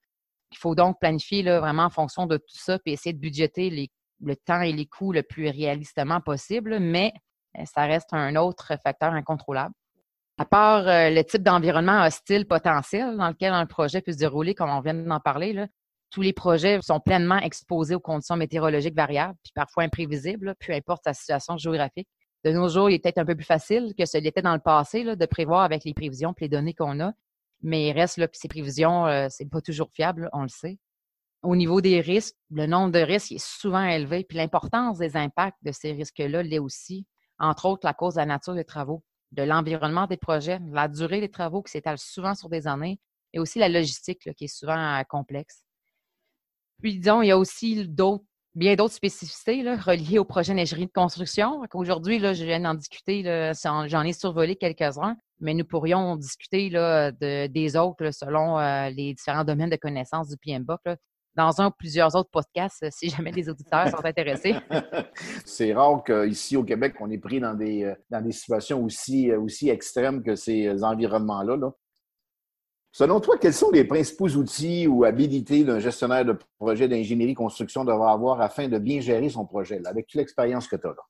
Il 0.52 0.59
faut 0.59 0.75
donc 0.75 1.00
planifier 1.00 1.43
là, 1.43 1.61
vraiment 1.61 1.85
en 1.85 1.90
fonction 1.90 2.26
de 2.26 2.37
tout 2.37 2.45
ça, 2.49 2.78
puis 2.78 2.93
essayer 2.93 3.12
de 3.12 3.19
budgéter 3.19 3.90
le 4.21 4.37
temps 4.37 4.61
et 4.61 4.73
les 4.73 4.87
coûts 4.87 5.12
le 5.12 5.23
plus 5.23 5.49
réalistement 5.49 6.21
possible, 6.21 6.78
mais 6.81 7.12
euh, 7.59 7.64
ça 7.64 7.87
reste 7.87 8.12
un 8.12 8.37
autre 8.37 8.73
facteur 8.83 9.12
incontrôlable. 9.12 9.75
À 10.37 10.45
part 10.45 10.88
euh, 10.88 11.11
le 11.11 11.23
type 11.23 11.43
d'environnement 11.45 12.05
hostile 12.05 12.47
potentiel 12.47 13.17
dans 13.17 13.29
lequel 13.29 13.53
un 13.53 13.67
projet 13.67 14.00
peut 14.00 14.12
se 14.12 14.19
dérouler, 14.19 14.55
comme 14.55 14.71
on 14.71 14.81
vient 14.81 14.95
d'en 14.95 15.21
parler, 15.21 15.67
tous 16.11 16.23
les 16.23 16.33
projets 16.33 16.81
sont 16.83 16.99
pleinement 16.99 17.38
exposés 17.38 17.95
aux 17.95 18.00
conditions 18.00 18.37
météorologiques 18.37 18.97
variables, 18.97 19.37
puis 19.43 19.53
parfois 19.55 19.85
imprévisibles, 19.85 20.55
peu 20.59 20.73
importe 20.73 21.05
sa 21.05 21.14
situation 21.14 21.57
géographique. 21.57 22.09
De 22.45 22.50
nos 22.50 22.69
jours, 22.69 22.91
il 22.91 22.95
est 22.95 22.99
peut-être 22.99 23.19
un 23.19 23.25
peu 23.25 23.37
plus 23.37 23.45
facile 23.45 23.95
que 23.97 24.07
ce 24.07 24.19
l'était 24.19 24.43
dans 24.43 24.55
le 24.55 24.61
passé 24.61 25.05
de 25.05 25.26
prévoir 25.26 25.62
avec 25.62 25.85
les 25.85 25.95
prévisions 25.95 26.35
et 26.37 26.45
les 26.45 26.49
données 26.49 26.75
qu'on 26.75 27.00
a. 27.00 27.12
Mais 27.62 27.88
il 27.88 27.93
reste 27.93 28.17
puis 28.17 28.38
ces 28.38 28.49
prévisions, 28.49 29.07
euh, 29.07 29.29
c'est 29.31 29.49
pas 29.49 29.61
toujours 29.61 29.91
fiable, 29.91 30.29
on 30.33 30.43
le 30.43 30.49
sait. 30.49 30.79
Au 31.43 31.57
niveau 31.57 31.81
des 31.81 32.00
risques, 32.00 32.35
le 32.50 32.67
nombre 32.67 32.91
de 32.91 32.99
risques 32.99 33.33
est 33.33 33.45
souvent 33.45 33.85
élevé, 33.85 34.25
puis 34.25 34.37
l'importance 34.37 34.99
des 34.99 35.17
impacts 35.17 35.59
de 35.62 35.73
ces 35.73 35.93
risques-là 35.93 36.43
l'est 36.43 36.59
aussi, 36.59 37.07
entre 37.38 37.67
autres 37.67 37.87
à 37.87 37.95
cause 37.95 38.14
de 38.14 38.21
la 38.21 38.26
nature 38.26 38.55
des 38.55 38.64
travaux, 38.64 39.03
de 39.35 39.43
l'environnement 39.43 40.07
des 40.07 40.17
projets, 40.17 40.61
la 40.71 40.88
durée 40.88 41.21
des 41.21 41.31
travaux 41.31 41.62
qui 41.62 41.73
s'étalent 41.73 41.99
souvent 41.99 42.35
sur 42.35 42.49
des 42.49 42.67
années, 42.67 42.99
et 43.33 43.38
aussi 43.38 43.59
la 43.59 43.69
logistique 43.69 44.33
qui 44.35 44.45
est 44.45 44.49
souvent 44.49 44.79
euh, 44.79 45.03
complexe. 45.09 45.64
Puis, 46.83 46.99
disons, 46.99 47.23
il 47.23 47.29
y 47.29 47.31
a 47.33 47.38
aussi 47.38 47.88
bien 48.55 48.75
d'autres 48.76 48.95
spécificités 48.95 49.62
reliées 49.75 50.19
au 50.19 50.25
projet 50.25 50.55
d'ingénierie 50.55 50.87
de 50.87 50.93
construction. 50.93 51.62
Aujourd'hui, 51.73 52.21
je 52.21 52.45
viens 52.45 52.61
d'en 52.61 52.75
discuter, 52.75 53.23
j'en 53.62 54.03
ai 54.03 54.12
survolé 54.12 54.57
quelques-uns, 54.57 55.17
mais 55.41 55.55
nous 55.55 55.64
pourrions 55.64 56.17
discuter 56.17 56.71
des 56.71 57.76
autres 57.76 58.11
selon 58.12 58.59
euh, 58.59 58.91
les 58.91 59.14
différents 59.14 59.45
domaines 59.45 59.71
de 59.71 59.76
connaissances 59.76 60.29
du 60.29 60.37
PMBOK 60.37 60.97
dans 61.37 61.61
un 61.61 61.69
ou 61.69 61.71
plusieurs 61.71 62.14
autres 62.14 62.31
podcasts, 62.31 62.85
si 62.91 63.09
jamais 63.09 63.33
les 63.33 63.49
auditeurs 63.49 63.88
sont 63.88 64.05
intéressés. 64.05 64.55
C'est 65.45 65.73
rare 65.73 66.03
qu'ici 66.05 66.57
au 66.57 66.64
Québec, 66.64 66.95
on 67.00 67.11
est 67.11 67.19
pris 67.19 67.41
dans 67.41 67.55
des, 67.55 67.85
euh, 67.85 67.95
dans 68.11 68.21
des 68.21 68.33
situations 68.33 68.83
aussi, 68.85 69.31
euh, 69.31 69.41
aussi 69.41 69.69
extrêmes 69.69 70.23
que 70.23 70.37
ces 70.37 70.83
environnements-là. 70.83 71.57
Là. 71.57 71.73
Selon 72.93 73.21
toi, 73.21 73.37
quels 73.41 73.55
sont 73.55 73.71
les 73.73 73.85
principaux 73.85 74.29
outils 74.29 74.87
ou 74.87 75.05
habilités 75.05 75.64
d'un 75.64 75.81
gestionnaire 75.81 76.25
de 76.25 76.38
projet 76.59 76.87
d'ingénierie 76.87 77.35
construction 77.35 77.85
devra 77.85 78.12
avoir 78.12 78.41
afin 78.41 78.69
de 78.69 78.79
bien 78.79 79.00
gérer 79.00 79.29
son 79.29 79.45
projet, 79.45 79.81
avec 79.85 80.07
toute 80.07 80.19
l'expérience 80.19 80.69
que 80.69 80.76
tu 80.76 80.87
as 80.87 80.91
là? 80.91 81.03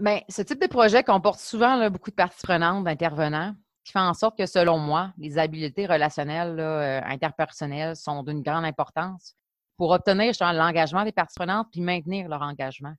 Bien, 0.00 0.20
ce 0.28 0.42
type 0.42 0.60
de 0.60 0.66
projet 0.66 1.04
comporte 1.04 1.38
souvent 1.38 1.88
beaucoup 1.90 2.10
de 2.10 2.16
parties 2.16 2.40
prenantes, 2.42 2.84
d'intervenants, 2.84 3.54
qui 3.84 3.92
fait 3.92 3.98
en 3.98 4.14
sorte 4.14 4.36
que, 4.36 4.46
selon 4.46 4.78
moi, 4.78 5.12
les 5.18 5.38
habiletés 5.38 5.86
relationnelles 5.86 6.58
euh, 6.60 7.00
interpersonnelles 7.04 7.96
sont 7.96 8.22
d'une 8.22 8.42
grande 8.42 8.64
importance 8.64 9.34
pour 9.76 9.90
obtenir 9.90 10.34
l'engagement 10.40 11.04
des 11.04 11.12
parties 11.12 11.36
prenantes 11.36 11.68
puis 11.72 11.80
maintenir 11.80 12.28
leur 12.28 12.42
engagement. 12.42 12.94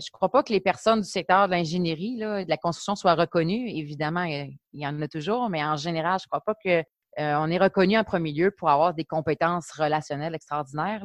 Je 0.00 0.06
ne 0.06 0.12
crois 0.12 0.30
pas 0.30 0.42
que 0.42 0.52
les 0.52 0.60
personnes 0.60 1.00
du 1.00 1.08
secteur 1.08 1.46
de 1.46 1.52
l'ingénierie, 1.52 2.18
de 2.18 2.48
la 2.48 2.56
construction 2.56 2.94
soient 2.94 3.14
reconnues. 3.14 3.68
Évidemment, 3.70 4.22
il 4.24 4.56
y 4.72 4.86
en 4.86 5.00
a 5.02 5.08
toujours, 5.08 5.48
mais 5.48 5.64
en 5.64 5.76
général, 5.76 6.20
je 6.20 6.26
ne 6.26 6.28
crois 6.28 6.42
pas 6.42 6.54
qu'on 6.54 6.84
euh, 7.18 7.46
est 7.46 7.58
reconnu 7.58 7.98
en 7.98 8.04
premier 8.04 8.32
lieu 8.32 8.50
pour 8.52 8.68
avoir 8.68 8.94
des 8.94 9.04
compétences 9.04 9.72
relationnelles 9.72 10.34
extraordinaires. 10.34 11.02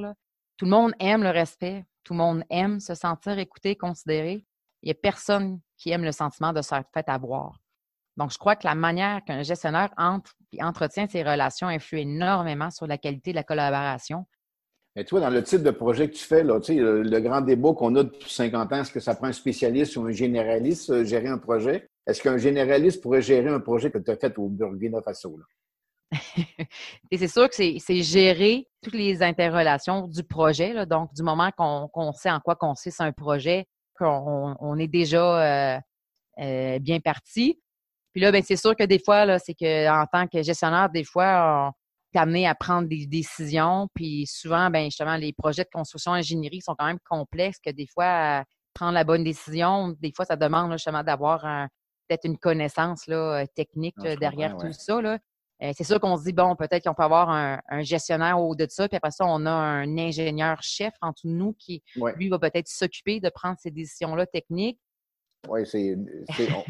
Tout 0.57 0.65
le 0.65 0.71
monde 0.71 0.93
aime 0.99 1.23
le 1.23 1.31
respect, 1.31 1.85
tout 2.03 2.13
le 2.13 2.19
monde 2.19 2.43
aime 2.51 2.79
se 2.79 2.93
sentir 2.93 3.39
écouté, 3.39 3.75
considéré. 3.75 4.45
Il 4.83 4.87
n'y 4.87 4.91
a 4.91 4.95
personne 4.95 5.59
qui 5.77 5.89
aime 5.89 6.03
le 6.03 6.11
sentiment 6.11 6.53
de 6.53 6.61
se 6.61 6.67
faire 6.67 6.83
avoir. 7.07 7.62
Donc, 8.17 8.31
je 8.31 8.37
crois 8.37 8.55
que 8.55 8.67
la 8.67 8.75
manière 8.75 9.23
qu'un 9.25 9.41
gestionnaire 9.41 9.89
entre 9.97 10.35
et 10.51 10.63
entretient 10.63 11.07
ses 11.07 11.23
relations 11.23 11.67
influe 11.67 11.99
énormément 11.99 12.69
sur 12.69 12.85
la 12.85 12.97
qualité 12.97 13.31
de 13.31 13.35
la 13.35 13.43
collaboration. 13.43 14.25
Mais 14.95 15.03
toi, 15.03 15.19
dans 15.19 15.31
le 15.31 15.41
type 15.41 15.63
de 15.63 15.71
projet 15.71 16.07
que 16.07 16.13
tu 16.15 16.23
fais, 16.23 16.43
là, 16.43 16.59
le, 16.69 17.01
le 17.01 17.19
grand 17.19 17.41
débat 17.41 17.73
qu'on 17.73 17.95
a 17.95 18.03
depuis 18.03 18.29
50 18.29 18.71
ans, 18.71 18.81
est-ce 18.81 18.91
que 18.91 18.99
ça 18.99 19.15
prend 19.15 19.27
un 19.27 19.33
spécialiste 19.33 19.97
ou 19.97 20.05
un 20.05 20.11
généraliste 20.11 20.91
euh, 20.91 21.03
gérer 21.03 21.27
un 21.27 21.39
projet? 21.39 21.89
Est-ce 22.05 22.21
qu'un 22.21 22.37
généraliste 22.37 23.01
pourrait 23.01 23.21
gérer 23.21 23.49
un 23.49 23.59
projet 23.59 23.89
que 23.89 23.97
tu 23.97 24.11
as 24.11 24.17
fait 24.17 24.37
au 24.37 24.49
Burkina 24.49 25.01
Faso? 25.01 25.39
et 27.11 27.17
c'est 27.17 27.27
sûr 27.27 27.49
que 27.49 27.55
c'est 27.55 28.01
gérer 28.03 28.67
toutes 28.83 28.93
les 28.93 29.23
interrelations 29.23 30.07
du 30.07 30.23
projet. 30.23 30.85
donc, 30.85 31.11
du 31.13 31.23
moment 31.23 31.49
qu'on 31.51 32.11
sait 32.13 32.29
en 32.29 32.39
quoi 32.39 32.55
consiste 32.55 33.01
un 33.01 33.11
projet, 33.11 33.65
qu'on 33.97 34.55
on 34.59 34.77
est 34.77 34.87
déjà 34.87 35.75
euh, 35.75 35.79
euh, 36.39 36.79
bien 36.79 36.99
parti. 36.99 37.59
Puis 38.13 38.21
là, 38.21 38.31
ben, 38.31 38.43
c'est 38.45 38.55
sûr 38.55 38.75
que 38.75 38.83
des 38.83 38.99
fois, 38.99 39.39
c'est 39.39 39.55
qu'en 39.55 40.05
tant 40.11 40.27
que 40.27 40.41
gestionnaire, 40.43 40.89
des 40.89 41.03
fois, 41.03 41.73
on 42.13 42.17
est 42.17 42.21
amené 42.21 42.47
à 42.47 42.55
prendre 42.55 42.87
des 42.87 43.05
décisions. 43.05 43.87
Puis 43.93 44.27
souvent, 44.27 44.69
ben, 44.69 44.85
justement, 44.85 45.15
les 45.15 45.33
projets 45.33 45.63
de 45.63 45.69
construction 45.73 46.13
ingénierie 46.13 46.61
sont 46.61 46.75
quand 46.77 46.85
même 46.85 46.99
complexes 47.09 47.59
que 47.59 47.71
des 47.71 47.87
fois, 47.87 48.43
prendre 48.73 48.93
la 48.93 49.03
bonne 49.03 49.23
décision, 49.23 49.95
des 49.99 50.11
fois, 50.15 50.25
ça 50.25 50.35
demande 50.35 50.71
justement 50.73 51.03
d'avoir 51.03 51.41
peut-être 52.07 52.25
une 52.25 52.37
connaissance 52.37 53.07
là, 53.07 53.45
technique 53.47 53.99
derrière 54.19 54.57
tout 54.57 54.71
ça. 54.71 55.01
Là. 55.01 55.17
Euh, 55.63 55.71
c'est 55.75 55.83
sûr 55.83 55.99
qu'on 55.99 56.17
se 56.17 56.23
dit, 56.23 56.33
bon, 56.33 56.55
peut-être 56.55 56.83
qu'on 56.83 56.93
peut 56.93 57.03
avoir 57.03 57.29
un, 57.29 57.59
gestionnaire 57.81 58.39
au 58.39 58.55
de 58.55 58.67
ça, 58.69 58.87
puis 58.87 58.97
après 58.97 59.11
ça, 59.11 59.25
on 59.25 59.45
a 59.45 59.51
un 59.51 59.97
ingénieur-chef 59.97 60.93
entre 61.01 61.21
nous 61.25 61.53
qui, 61.53 61.83
lui, 62.15 62.29
va 62.29 62.39
peut-être 62.39 62.67
s'occuper 62.67 63.19
de 63.19 63.29
prendre 63.29 63.57
ces 63.59 63.71
décisions-là 63.71 64.25
techniques. 64.25 64.79
Oui, 65.49 65.65
c'est, 65.65 65.97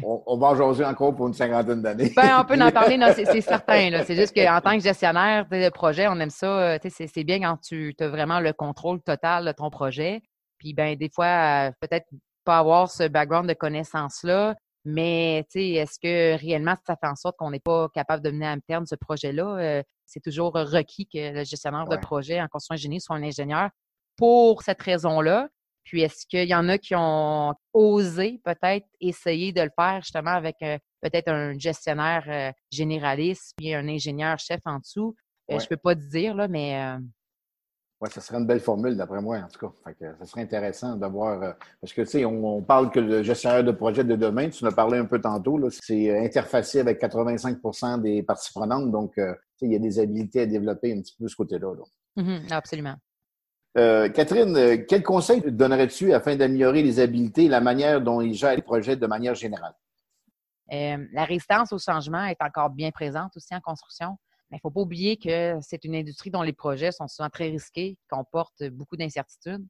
on, 0.02 0.36
va 0.36 0.48
en 0.48 0.56
jaser 0.56 0.84
encore 0.84 1.14
pour 1.14 1.28
une 1.28 1.34
cinquantaine 1.34 1.80
d'années. 1.80 2.12
Ben, 2.16 2.40
on 2.40 2.44
peut 2.44 2.60
en 2.60 2.72
parler, 2.72 2.98
c'est, 3.14 3.40
certain. 3.40 4.02
C'est 4.04 4.16
juste 4.16 4.34
qu'en 4.34 4.60
tant 4.60 4.76
que 4.76 4.82
gestionnaire 4.82 5.46
de 5.48 5.68
projet, 5.68 6.08
on 6.08 6.18
aime 6.18 6.30
ça. 6.30 6.74
Euh, 6.74 6.78
c'est, 6.82 7.24
bien 7.24 7.40
quand 7.40 7.56
tu 7.58 7.94
as 8.00 8.08
vraiment 8.08 8.40
le 8.40 8.52
contrôle 8.52 9.00
total 9.00 9.46
de 9.46 9.52
ton 9.52 9.70
projet. 9.70 10.22
Puis, 10.58 10.74
ben, 10.74 10.96
des 10.96 11.08
fois, 11.08 11.68
euh, 11.68 11.70
peut-être 11.80 12.06
pas 12.44 12.58
avoir 12.58 12.90
ce 12.90 13.06
background 13.06 13.48
de 13.48 13.54
connaissances-là, 13.54 14.56
mais 14.84 15.46
est-ce 15.54 15.98
que 15.98 16.38
réellement 16.38 16.74
ça 16.86 16.96
fait 16.96 17.08
en 17.08 17.16
sorte 17.16 17.36
qu'on 17.38 17.50
n'est 17.50 17.60
pas 17.60 17.88
capable 17.94 18.22
de 18.22 18.30
mener 18.30 18.46
à 18.46 18.56
terme 18.66 18.86
ce 18.86 18.96
projet-là? 18.96 19.56
Euh, 19.58 19.82
c'est 20.04 20.20
toujours 20.20 20.52
requis 20.52 21.06
que 21.06 21.32
le 21.32 21.44
gestionnaire 21.44 21.86
de 21.86 21.96
projet 21.96 22.40
en 22.40 22.48
construction 22.48 22.74
ingénierie 22.74 23.00
soit 23.00 23.16
un 23.16 23.22
ingénieur 23.22 23.70
pour 24.16 24.62
cette 24.62 24.82
raison-là. 24.82 25.48
Puis 25.84 26.02
est-ce 26.02 26.26
qu'il 26.26 26.48
y 26.48 26.54
en 26.54 26.68
a 26.68 26.78
qui 26.78 26.94
ont 26.96 27.54
osé 27.72 28.40
peut-être 28.44 28.86
essayer 29.00 29.52
de 29.52 29.62
le 29.62 29.70
faire 29.78 30.00
justement 30.02 30.32
avec 30.32 30.56
euh, 30.62 30.78
peut-être 31.00 31.28
un 31.28 31.58
gestionnaire 31.58 32.24
euh, 32.28 32.52
généraliste 32.72 33.52
puis 33.56 33.74
un 33.74 33.86
ingénieur 33.88 34.38
chef 34.38 34.60
en 34.64 34.78
dessous? 34.78 35.14
Je 35.48 35.56
ne 35.56 35.66
peux 35.66 35.76
pas 35.76 35.94
te 35.94 36.00
dire, 36.00 36.34
là, 36.34 36.48
mais 36.48 36.96
oui, 38.00 38.10
ça 38.10 38.20
serait 38.20 38.38
une 38.38 38.46
belle 38.46 38.60
formule, 38.60 38.96
d'après 38.96 39.22
moi, 39.22 39.38
en 39.38 39.48
tout 39.48 39.66
cas. 39.66 39.94
ça 40.18 40.26
serait 40.26 40.42
intéressant 40.42 40.96
d'avoir. 40.96 41.42
Euh, 41.42 41.52
parce 41.80 41.92
que, 41.92 42.02
tu 42.02 42.08
sais, 42.08 42.24
on, 42.24 42.60
parle 42.60 42.90
que 42.90 43.00
le 43.00 43.22
gestionnaire 43.22 43.64
de 43.64 43.72
projet 43.72 44.04
de 44.04 44.16
demain, 44.16 44.50
tu 44.50 44.64
en 44.64 44.68
as 44.68 44.72
parlé 44.72 44.98
un 44.98 45.06
peu 45.06 45.20
tantôt, 45.20 45.58
c'est 45.70 46.10
euh, 46.10 46.22
interfacé 46.22 46.80
avec 46.80 47.00
85% 47.00 48.02
des 48.02 48.22
parties 48.22 48.52
prenantes. 48.52 48.90
Donc, 48.90 49.16
euh, 49.16 49.34
il 49.62 49.72
y 49.72 49.76
a 49.76 49.78
des 49.78 49.98
habilités 49.98 50.42
à 50.42 50.46
développer 50.46 50.92
un 50.92 51.00
petit 51.00 51.14
peu 51.16 51.24
de 51.24 51.28
ce 51.28 51.36
côté-là. 51.36 51.72
Mm-hmm, 52.18 52.52
absolument. 52.52 52.96
Catherine, 53.74 54.86
quel 54.86 55.02
conseil 55.02 55.42
donnerais-tu 55.42 56.12
afin 56.12 56.36
d'améliorer 56.36 56.82
les 56.82 57.00
habiletés 57.00 57.44
et 57.44 57.48
la 57.48 57.60
manière 57.60 58.00
dont 58.00 58.20
ils 58.20 58.34
gèrent 58.34 58.54
les 58.54 58.62
projets 58.62 58.96
de 58.96 59.06
manière 59.06 59.34
générale? 59.34 59.74
la 60.70 61.24
résistance 61.24 61.72
au 61.72 61.78
changement 61.78 62.24
est 62.24 62.40
encore 62.40 62.70
bien 62.70 62.90
présente 62.90 63.36
aussi 63.36 63.54
en 63.54 63.60
construction. 63.60 64.16
Il 64.50 64.58
ne 64.58 64.60
faut 64.60 64.70
pas 64.70 64.80
oublier 64.80 65.16
que 65.16 65.58
c'est 65.60 65.84
une 65.84 65.96
industrie 65.96 66.30
dont 66.30 66.42
les 66.42 66.52
projets 66.52 66.92
sont 66.92 67.08
souvent 67.08 67.28
très 67.28 67.48
risqués, 67.48 67.98
comportent 68.08 68.62
beaucoup 68.70 68.96
d'incertitudes. 68.96 69.66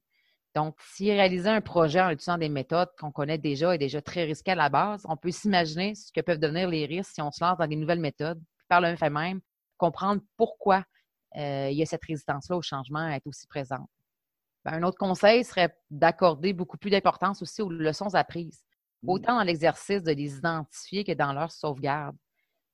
Donc, 0.55 0.77
si 0.95 1.11
réaliser 1.11 1.49
un 1.49 1.61
projet 1.61 2.01
en 2.01 2.11
utilisant 2.11 2.39
des 2.39 2.49
méthodes 2.49 2.91
qu'on 2.99 3.11
connaît 3.11 3.39
déjà 3.39 3.75
est 3.75 3.79
déjà 3.79 4.03
très 4.03 4.25
risqué 4.25 4.53
à 4.53 4.55
la 4.55 4.69
base, 4.69 5.05
on 5.09 5.17
peut 5.17 5.31
s'imaginer 5.31 5.95
ce 5.95 6.13
que 6.13 6.21
peuvent 6.21 6.39
devenir 6.39 6.69
les 6.69 6.87
risques 6.87 7.13
si 7.15 7.23
on 7.23 7.33
se 7.33 7.43
lance 7.43 7.59
dans 7.59 7.67
des 7.67 7.77
nouvelles 7.77 8.01
méthodes. 8.01 8.41
par 8.69 8.81
le 8.81 8.95
fait 8.97 9.11
même, 9.11 9.41
comprendre 9.79 10.21
pourquoi 10.37 10.85
euh, 11.37 11.69
il 11.71 11.77
y 11.77 11.83
a 11.83 11.87
cette 11.87 12.05
résistance-là 12.05 12.57
au 12.57 12.63
changement 12.63 13.09
est 13.09 13.27
aussi 13.27 13.47
présente. 13.47 13.89
Ben, 14.65 14.75
un 14.75 14.83
autre 14.83 14.99
conseil 14.99 15.45
serait 15.45 15.77
d'accorder 15.91 16.53
beaucoup 16.53 16.79
plus 16.79 16.91
d'importance 16.91 17.43
aussi 17.43 17.63
aux 17.63 17.71
leçons 17.71 18.15
apprises, 18.15 18.65
mmh. 19.03 19.09
autant 19.11 19.37
dans 19.37 19.45
l'exercice 19.45 20.03
de 20.03 20.13
les 20.13 20.37
identifier 20.37 21.05
que 21.05 21.13
dans 21.13 21.33
leur 21.33 21.53
sauvegarde 21.53 22.17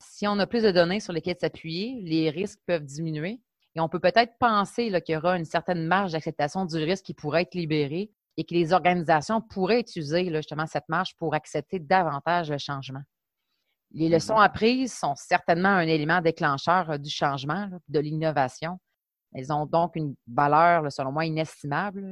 si 0.00 0.26
on 0.26 0.38
a 0.38 0.46
plus 0.46 0.62
de 0.62 0.70
données 0.70 1.00
sur 1.00 1.12
lesquelles 1.12 1.36
s'appuyer, 1.40 2.00
les 2.02 2.30
risques 2.30 2.60
peuvent 2.66 2.84
diminuer. 2.84 3.40
Et 3.76 3.80
on 3.80 3.88
peut 3.88 4.00
peut-être 4.00 4.36
penser 4.38 4.90
qu'il 5.02 5.14
y 5.14 5.16
aura 5.16 5.36
une 5.36 5.44
certaine 5.44 5.86
marge 5.86 6.12
d'acceptation 6.12 6.64
du 6.64 6.76
risque 6.76 7.04
qui 7.04 7.14
pourrait 7.14 7.42
être 7.42 7.54
libérée 7.54 8.10
et 8.36 8.44
que 8.44 8.54
les 8.54 8.72
organisations 8.72 9.40
pourraient 9.40 9.80
utiliser 9.80 10.32
justement 10.34 10.66
cette 10.66 10.88
marge 10.88 11.14
pour 11.18 11.34
accepter 11.34 11.78
davantage 11.78 12.50
le 12.50 12.58
changement. 12.58 13.02
Les 13.92 14.08
mm-hmm. 14.08 14.12
leçons 14.12 14.38
apprises 14.38 14.94
sont 14.94 15.14
certainement 15.14 15.68
un 15.68 15.86
élément 15.86 16.20
déclencheur 16.20 16.90
euh, 16.90 16.98
du 16.98 17.10
changement, 17.10 17.68
de 17.88 17.98
l'innovation. 17.98 18.78
Elles 19.32 19.52
ont 19.52 19.66
donc 19.66 19.96
une 19.96 20.14
valeur, 20.26 20.90
selon 20.90 21.12
moi, 21.12 21.24
inestimable. 21.24 22.02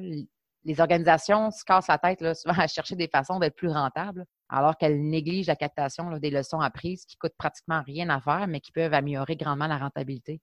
Les 0.64 0.80
organisations 0.80 1.50
se 1.50 1.64
cassent 1.64 1.88
la 1.88 1.98
tête 1.98 2.34
souvent 2.36 2.58
à 2.58 2.66
chercher 2.66 2.96
des 2.96 3.08
façons 3.08 3.38
d'être 3.38 3.56
plus 3.56 3.70
rentables 3.70 4.24
alors 4.48 4.76
qu'elle 4.76 5.02
néglige 5.02 5.46
la 5.46 5.56
captation 5.56 6.10
des 6.18 6.30
leçons 6.30 6.60
apprises 6.60 7.04
qui 7.04 7.16
coûtent 7.16 7.36
pratiquement 7.36 7.82
rien 7.82 8.08
à 8.08 8.20
faire, 8.20 8.46
mais 8.48 8.60
qui 8.60 8.72
peuvent 8.72 8.94
améliorer 8.94 9.36
grandement 9.36 9.66
la 9.66 9.78
rentabilité. 9.78 10.40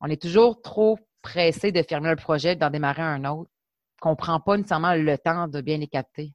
On 0.00 0.08
est 0.08 0.20
toujours 0.20 0.60
trop 0.60 0.98
pressé 1.22 1.72
de 1.72 1.82
fermer 1.82 2.10
un 2.10 2.16
projet, 2.16 2.56
d'en 2.56 2.70
démarrer 2.70 3.02
un 3.02 3.24
autre, 3.24 3.50
qu'on 4.00 4.10
ne 4.10 4.16
prend 4.16 4.38
pas 4.38 4.56
nécessairement 4.56 4.94
le 4.94 5.16
temps 5.16 5.48
de 5.48 5.60
bien 5.60 5.78
les 5.78 5.86
capter. 5.86 6.34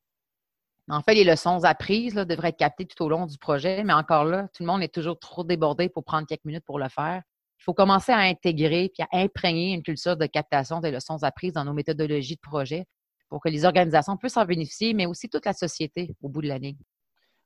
En 0.90 1.02
fait, 1.02 1.14
les 1.14 1.24
leçons 1.24 1.64
apprises 1.64 2.16
devraient 2.16 2.50
être 2.50 2.58
captées 2.58 2.86
tout 2.86 3.04
au 3.04 3.10
long 3.10 3.28
du 3.28 3.38
projet, 3.38 3.84
mais 3.84 3.94
encore 3.94 4.26
là, 4.26 4.48
tout 4.54 4.64
le 4.64 4.68
monde 4.68 4.82
est 4.82 4.94
toujours 4.94 5.20
trop 5.20 5.44
débordé 5.44 5.88
pour 5.88 6.04
prendre 6.04 6.28
quelques 6.28 6.44
minutes 6.44 6.66
pour 6.66 6.80
le 6.80 6.90
faire. 6.90 7.22
Il 7.62 7.66
faut 7.66 7.74
commencer 7.76 8.12
à 8.12 8.22
intégrer 8.22 8.92
puis 8.92 9.04
à 9.04 9.20
imprégner 9.20 9.74
une 9.74 9.84
culture 9.84 10.18
de 10.18 10.26
captation 10.26 10.80
des 10.80 10.90
leçons 10.90 11.22
apprises 11.22 11.54
dans 11.54 11.64
nos 11.64 11.74
méthodologies 11.74 12.36
de 12.36 12.42
projet 12.42 12.88
pour 13.30 13.40
que 13.40 13.50
les 13.50 13.66
organisations 13.66 14.18
puissent 14.18 14.38
en 14.38 14.46
bénéficier, 14.46 14.96
mais 14.96 15.06
aussi 15.06 15.30
toute 15.30 15.46
la 15.46 15.54
société 15.54 16.16
au 16.24 16.28
bout 16.28 16.42
de 16.42 16.48
l'année. 16.48 16.76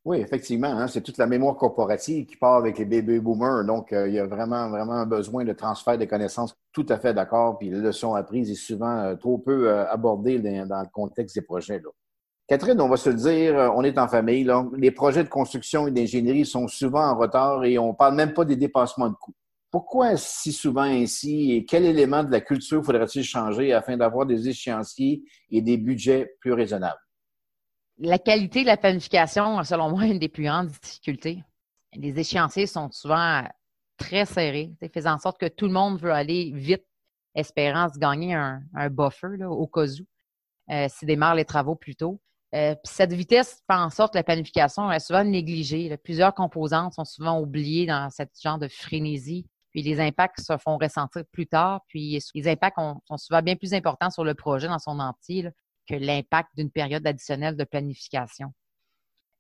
Oui, 0.06 0.22
effectivement, 0.22 0.70
hein, 0.70 0.88
c'est 0.88 1.02
toute 1.02 1.18
la 1.18 1.28
mémoire 1.28 1.58
corporative 1.58 2.26
qui 2.28 2.38
part 2.38 2.56
avec 2.56 2.78
les 2.78 2.86
baby 2.86 3.20
boomers. 3.20 3.66
Donc, 3.66 3.92
euh, 3.92 4.08
il 4.08 4.14
y 4.14 4.20
a 4.20 4.26
vraiment, 4.26 4.70
vraiment 4.70 4.94
un 4.94 5.06
besoin 5.06 5.44
de 5.44 5.52
transfert 5.52 5.98
des 5.98 6.08
connaissances. 6.08 6.56
Tout 6.72 6.86
à 6.88 6.98
fait 6.98 7.14
d'accord. 7.14 7.58
Puis, 7.58 7.70
les 7.70 7.80
leçons 7.80 8.14
apprises 8.14 8.50
est 8.50 8.56
souvent 8.56 8.98
euh, 9.00 9.16
trop 9.16 9.38
peu 9.38 9.68
euh, 9.68 9.86
abordées 9.90 10.40
dans, 10.40 10.80
le 10.80 10.90
contexte 10.94 11.36
des 11.36 11.42
projets. 11.42 11.80
Là. 11.80 11.90
Catherine, 12.48 12.80
on 12.80 12.88
va 12.88 12.96
se 12.96 13.10
le 13.10 13.16
dire, 13.16 13.74
on 13.76 13.84
est 13.84 13.98
en 13.98 14.08
famille. 14.08 14.50
Les 14.78 14.92
projets 14.92 15.24
de 15.26 15.30
construction 15.30 15.88
et 15.88 15.92
d'ingénierie 15.92 16.46
sont 16.46 16.70
souvent 16.70 17.04
en 17.04 17.18
retard 17.18 17.66
et 17.66 17.78
on 17.80 17.90
ne 17.90 17.96
parle 17.96 18.16
même 18.16 18.34
pas 18.34 18.46
des 18.46 18.56
dépassements 18.56 19.10
de 19.10 19.16
coûts. 19.16 19.34
Pourquoi 19.76 20.16
si 20.16 20.54
souvent 20.54 20.84
ainsi 20.84 21.52
et 21.52 21.66
quel 21.66 21.84
élément 21.84 22.24
de 22.24 22.32
la 22.32 22.40
culture 22.40 22.82
faudrait-il 22.82 23.26
changer 23.26 23.74
afin 23.74 23.98
d'avoir 23.98 24.26
des 24.26 24.48
échéanciers 24.48 25.22
et 25.52 25.62
des 25.62 25.76
budgets 25.76 26.34
plus 26.40 26.54
raisonnables? 26.54 27.02
La 27.98 28.18
qualité 28.18 28.62
de 28.62 28.68
la 28.68 28.78
planification, 28.78 29.62
selon 29.66 29.90
moi, 29.90 30.06
est 30.06 30.12
une 30.12 30.20
des 30.20 30.30
plus 30.30 30.46
grandes 30.46 30.70
difficultés. 30.70 31.44
Les 31.94 32.18
échéanciers 32.18 32.68
sont 32.68 32.90
souvent 32.90 33.44
très 33.98 34.26
serrés, 34.26 34.72
faisant 34.94 35.16
en 35.16 35.18
sorte 35.18 35.38
que 35.38 35.50
tout 35.50 35.66
le 35.66 35.74
monde 35.74 36.00
veut 36.00 36.14
aller 36.14 36.54
vite, 36.56 36.86
espérant 37.36 37.90
se 37.94 38.00
gagner 38.00 38.34
un, 38.34 38.62
buffer 38.90 39.44
au 39.44 39.68
cas 39.68 39.88
où, 39.88 40.72
euh, 40.72 40.88
s'ils 40.88 41.08
démarrent 41.10 41.36
les 41.36 41.44
travaux 41.44 41.76
plus 41.76 41.98
tôt. 41.98 42.22
Euh, 42.54 42.76
cette 42.86 43.12
vitesse 43.12 43.62
fait 43.70 43.78
en 43.78 43.90
sorte 43.90 44.14
que 44.14 44.20
la 44.20 44.24
planification 44.24 44.90
est 44.90 45.02
souvent 45.02 45.26
négligée. 45.26 45.98
Plusieurs 45.98 46.34
composantes 46.34 46.94
sont 46.94 47.04
souvent 47.04 47.42
oubliées 47.42 47.88
dans 47.88 48.10
ce 48.10 48.24
genre 48.42 48.58
de 48.58 48.70
frénésie 48.70 49.46
puis 49.76 49.84
les 49.84 50.00
impacts 50.00 50.40
se 50.40 50.58
font 50.58 50.78
ressentir 50.78 51.24
plus 51.34 51.48
tard. 51.48 51.82
Puis 51.90 52.18
les 52.34 52.48
impacts 52.48 52.78
sont 52.78 53.18
souvent 53.18 53.42
bien 53.42 53.58
plus 53.58 53.74
importants 53.74 54.10
sur 54.10 54.24
le 54.24 54.34
projet 54.34 54.70
dans 54.70 54.80
son 54.80 55.02
entier 55.02 55.50
que 55.86 55.96
l'impact 55.96 56.50
d'une 56.56 56.72
période 56.72 57.06
additionnelle 57.06 57.58
de 57.58 57.66
planification. 57.66 58.54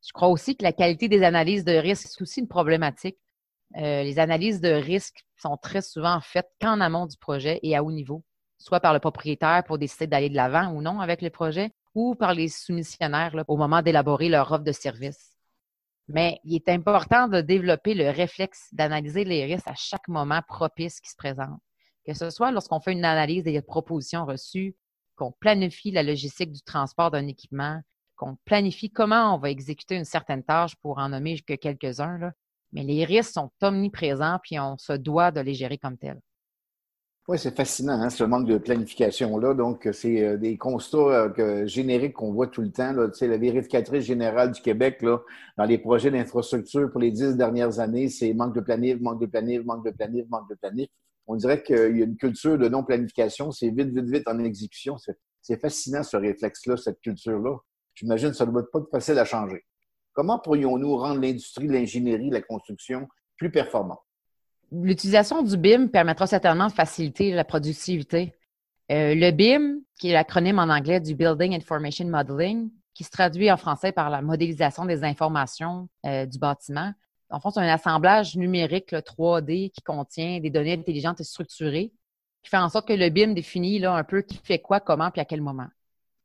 Je 0.05 0.11
crois 0.11 0.27
aussi 0.27 0.57
que 0.57 0.63
la 0.63 0.73
qualité 0.73 1.07
des 1.07 1.23
analyses 1.23 1.63
de 1.63 1.71
risque, 1.71 2.09
c'est 2.09 2.21
aussi 2.21 2.41
une 2.41 2.49
problématique. 2.49 3.17
Euh, 3.77 4.03
les 4.03 4.19
analyses 4.19 4.59
de 4.59 4.71
risque 4.71 5.23
sont 5.37 5.55
très 5.55 5.81
souvent 5.81 6.19
faites 6.19 6.51
qu'en 6.59 6.81
amont 6.81 7.05
du 7.05 7.15
projet 7.15 7.61
et 7.63 7.77
à 7.77 7.81
haut 7.81 7.91
niveau, 7.93 8.21
soit 8.57 8.81
par 8.81 8.93
le 8.93 8.99
propriétaire 8.99 9.63
pour 9.65 9.77
décider 9.77 10.05
d'aller 10.05 10.29
de 10.29 10.35
l'avant 10.35 10.69
ou 10.73 10.81
non 10.81 10.99
avec 10.99 11.21
le 11.21 11.29
projet, 11.29 11.71
ou 11.93 12.13
par 12.13 12.33
les 12.33 12.49
soumissionnaires 12.49 13.33
au 13.47 13.55
moment 13.55 13.81
d'élaborer 13.81 14.27
leur 14.27 14.51
offre 14.51 14.65
de 14.65 14.73
service. 14.73 15.34
Mais 16.07 16.39
il 16.43 16.55
est 16.55 16.69
important 16.69 17.27
de 17.27 17.41
développer 17.41 17.93
le 17.93 18.09
réflexe 18.09 18.67
d'analyser 18.73 19.23
les 19.23 19.45
risques 19.45 19.67
à 19.67 19.75
chaque 19.75 20.07
moment 20.07 20.41
propice 20.47 20.99
qui 20.99 21.09
se 21.09 21.15
présente, 21.15 21.59
que 22.05 22.13
ce 22.13 22.29
soit 22.29 22.51
lorsqu'on 22.51 22.79
fait 22.79 22.91
une 22.91 23.05
analyse 23.05 23.43
des 23.43 23.61
propositions 23.61 24.25
reçues, 24.25 24.75
qu'on 25.15 25.31
planifie 25.31 25.91
la 25.91 26.03
logistique 26.03 26.51
du 26.51 26.61
transport 26.61 27.09
d'un 27.09 27.27
équipement, 27.27 27.81
qu'on 28.15 28.37
planifie 28.45 28.91
comment 28.91 29.35
on 29.35 29.39
va 29.39 29.49
exécuter 29.49 29.95
une 29.95 30.05
certaine 30.05 30.43
tâche 30.43 30.75
pour 30.77 30.99
en 30.99 31.09
nommer 31.09 31.39
que 31.39 31.55
quelques-uns. 31.55 32.31
Mais 32.71 32.83
les 32.83 33.05
risques 33.05 33.31
sont 33.33 33.51
omniprésents, 33.61 34.39
puis 34.43 34.59
on 34.59 34.77
se 34.77 34.93
doit 34.93 35.31
de 35.31 35.41
les 35.41 35.53
gérer 35.53 35.77
comme 35.77 35.97
tels. 35.97 36.21
Oui, 37.27 37.39
c'est 37.39 37.55
fascinant, 37.55 37.99
hein, 37.99 38.11
ce 38.11 38.23
manque 38.23 38.45
de 38.45 38.59
planification-là. 38.59 39.55
Donc, 39.55 39.89
c'est 39.93 40.23
euh, 40.23 40.37
des 40.37 40.57
constats 40.57 41.33
euh, 41.39 41.65
génériques 41.65 42.13
qu'on 42.13 42.31
voit 42.31 42.45
tout 42.45 42.61
le 42.61 42.71
temps. 42.71 42.93
Là. 42.93 43.07
Tu 43.09 43.17
sais, 43.17 43.27
la 43.27 43.37
vérificatrice 43.37 44.05
générale 44.05 44.51
du 44.51 44.61
Québec, 44.61 45.01
là, 45.01 45.21
dans 45.57 45.65
les 45.65 45.79
projets 45.79 46.11
d'infrastructure 46.11 46.91
pour 46.91 46.99
les 47.01 47.09
dix 47.09 47.35
dernières 47.35 47.79
années, 47.79 48.09
c'est 48.09 48.31
manque 48.35 48.53
de 48.53 48.61
planif, 48.61 49.01
manque 49.01 49.19
de 49.19 49.25
planif, 49.25 49.65
manque 49.65 49.83
de 49.83 49.89
planif, 49.89 50.25
manque 50.29 50.47
de 50.51 50.53
planif. 50.53 50.87
On 51.25 51.35
dirait 51.35 51.63
qu'il 51.63 51.97
y 51.97 52.01
a 52.03 52.05
une 52.05 52.15
culture 52.15 52.59
de 52.59 52.69
non-planification. 52.69 53.49
C'est 53.49 53.69
vite, 53.69 53.89
vite, 53.89 54.05
vite 54.05 54.27
en 54.27 54.37
exécution. 54.37 54.97
C'est 55.41 55.59
fascinant, 55.59 56.03
ce 56.03 56.17
réflexe-là, 56.17 56.77
cette 56.77 57.01
culture-là. 57.01 57.57
J'imagine 57.95 58.29
que 58.29 58.35
ça 58.35 58.45
ne 58.45 58.51
doit 58.51 58.69
pas 58.71 58.77
être 58.77 58.91
facile 58.91 59.17
à 59.17 59.25
changer. 59.25 59.65
Comment 60.13 60.37
pourrions-nous 60.37 60.95
rendre 60.95 61.21
l'industrie 61.21 61.67
l'ingénierie, 61.67 62.29
la 62.29 62.43
construction 62.43 63.07
plus 63.35 63.49
performante? 63.49 64.04
L'utilisation 64.81 65.41
du 65.41 65.55
BIM 65.55 65.87
permettra 65.87 66.27
certainement 66.27 66.67
de 66.67 66.73
faciliter 66.73 67.31
la 67.31 67.45
productivité. 67.45 68.33
Euh, 68.91 69.15
le 69.15 69.31
BIM, 69.31 69.79
qui 69.97 70.09
est 70.09 70.13
l'acronyme 70.13 70.59
en 70.59 70.63
anglais 70.63 70.99
du 70.99 71.15
Building 71.15 71.55
Information 71.55 72.05
Modeling, 72.07 72.69
qui 72.93 73.05
se 73.05 73.09
traduit 73.09 73.49
en 73.49 73.57
français 73.57 73.93
par 73.93 74.09
la 74.09 74.21
modélisation 74.21 74.85
des 74.85 75.03
informations 75.03 75.87
euh, 76.05 76.25
du 76.25 76.39
bâtiment. 76.39 76.91
En 77.29 77.39
fond, 77.39 77.51
c'est 77.51 77.61
un 77.61 77.73
assemblage 77.73 78.35
numérique 78.35 78.91
3D 78.91 79.71
qui 79.71 79.81
contient 79.81 80.39
des 80.39 80.49
données 80.49 80.73
intelligentes 80.73 81.21
et 81.21 81.23
structurées, 81.23 81.93
qui 82.43 82.49
fait 82.49 82.57
en 82.57 82.69
sorte 82.69 82.87
que 82.87 82.93
le 82.93 83.09
BIM 83.09 83.33
définit 83.33 83.79
là, 83.79 83.93
un 83.93 84.03
peu 84.03 84.23
qui 84.23 84.37
fait 84.37 84.59
quoi, 84.59 84.81
comment, 84.81 85.09
puis 85.09 85.21
à 85.21 85.25
quel 85.25 85.41
moment. 85.41 85.67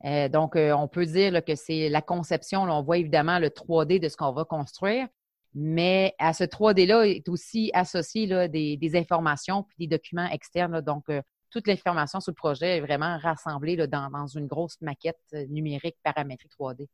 Euh, 0.04 0.28
donc, 0.28 0.56
on 0.56 0.88
peut 0.88 1.06
dire 1.06 1.44
que 1.44 1.54
c'est 1.54 1.88
la 1.88 2.02
conception. 2.02 2.62
on 2.62 2.82
voit 2.82 2.98
évidemment 2.98 3.38
le 3.38 3.48
3D 3.48 4.00
de 4.00 4.08
ce 4.08 4.16
qu'on 4.16 4.32
va 4.32 4.44
construire, 4.44 5.06
mais 5.54 6.14
à 6.18 6.32
ce 6.32 6.44
3D-là 6.44 7.06
est 7.06 7.28
aussi 7.28 7.70
associé 7.74 8.26
là, 8.26 8.48
des, 8.48 8.90
informations 8.94 9.64
puis 9.64 9.76
des 9.78 9.86
documents 9.86 10.28
externes. 10.30 10.80
donc, 10.80 11.04
euh, 11.10 11.22
toute 11.50 11.66
l'information 11.66 12.20
sur 12.20 12.30
le 12.30 12.36
projet 12.36 12.76
est 12.76 12.80
vraiment 12.80 13.18
rassemblée 13.18 13.74
là, 13.74 13.88
dans, 13.88 14.26
une 14.28 14.46
grosse 14.46 14.80
maquette 14.80 15.18
euh, 15.34 15.46
numérique 15.48 15.96
paramétrique 16.04 16.52
3D. 16.58 16.86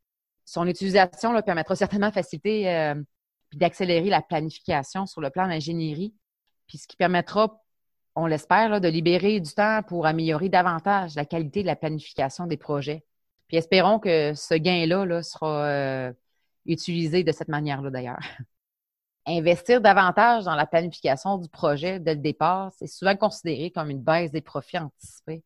Son 0.46 0.66
utilisation 0.66 1.32
là, 1.32 1.42
permettra 1.42 1.76
certainement 1.76 2.08
de 2.08 2.14
faciliter 2.14 2.70
euh, 2.70 2.94
d'accélérer 3.54 4.08
la 4.08 4.22
planification 4.22 5.04
sur 5.04 5.20
le 5.20 5.28
plan 5.28 5.46
d'ingénierie, 5.46 6.14
puis 6.66 6.78
ce 6.78 6.86
qui 6.88 6.96
permettra, 6.96 7.62
on 8.14 8.26
l'espère, 8.26 8.80
de 8.80 8.88
libérer 8.88 9.40
du 9.40 9.52
temps 9.52 9.82
pour 9.86 10.06
améliorer 10.06 10.48
davantage 10.48 11.14
la 11.14 11.26
qualité 11.26 11.60
de 11.60 11.66
la 11.66 11.76
planification 11.76 12.46
des 12.46 12.56
projets. 12.56 13.04
Puis 13.48 13.58
espérons 13.58 13.98
que 13.98 14.32
ce 14.34 14.54
gain-là 14.54 15.04
là, 15.04 15.22
sera 15.22 16.12
utiliser 16.66 17.24
de 17.24 17.32
cette 17.32 17.48
manière-là 17.48 17.90
d'ailleurs. 17.90 18.20
Investir 19.26 19.80
davantage 19.80 20.44
dans 20.44 20.54
la 20.54 20.66
planification 20.66 21.38
du 21.38 21.48
projet 21.48 21.98
dès 21.98 22.14
le 22.14 22.20
départ, 22.20 22.72
c'est 22.78 22.86
souvent 22.86 23.16
considéré 23.16 23.72
comme 23.72 23.90
une 23.90 24.02
baisse 24.02 24.30
des 24.30 24.40
profits 24.40 24.78
anticipés. 24.78 25.42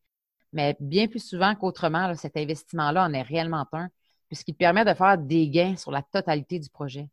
Mais 0.52 0.76
bien 0.80 1.06
plus 1.06 1.24
souvent 1.24 1.54
qu'autrement, 1.54 2.14
cet 2.14 2.36
investissement-là 2.36 3.04
en 3.04 3.14
est 3.14 3.22
réellement 3.22 3.66
un, 3.72 3.88
puisqu'il 4.28 4.54
permet 4.54 4.84
de 4.84 4.92
faire 4.94 5.16
des 5.16 5.48
gains 5.48 5.76
sur 5.76 5.90
la 5.90 6.02
totalité 6.02 6.58
du 6.58 6.68
projet. 6.68 7.08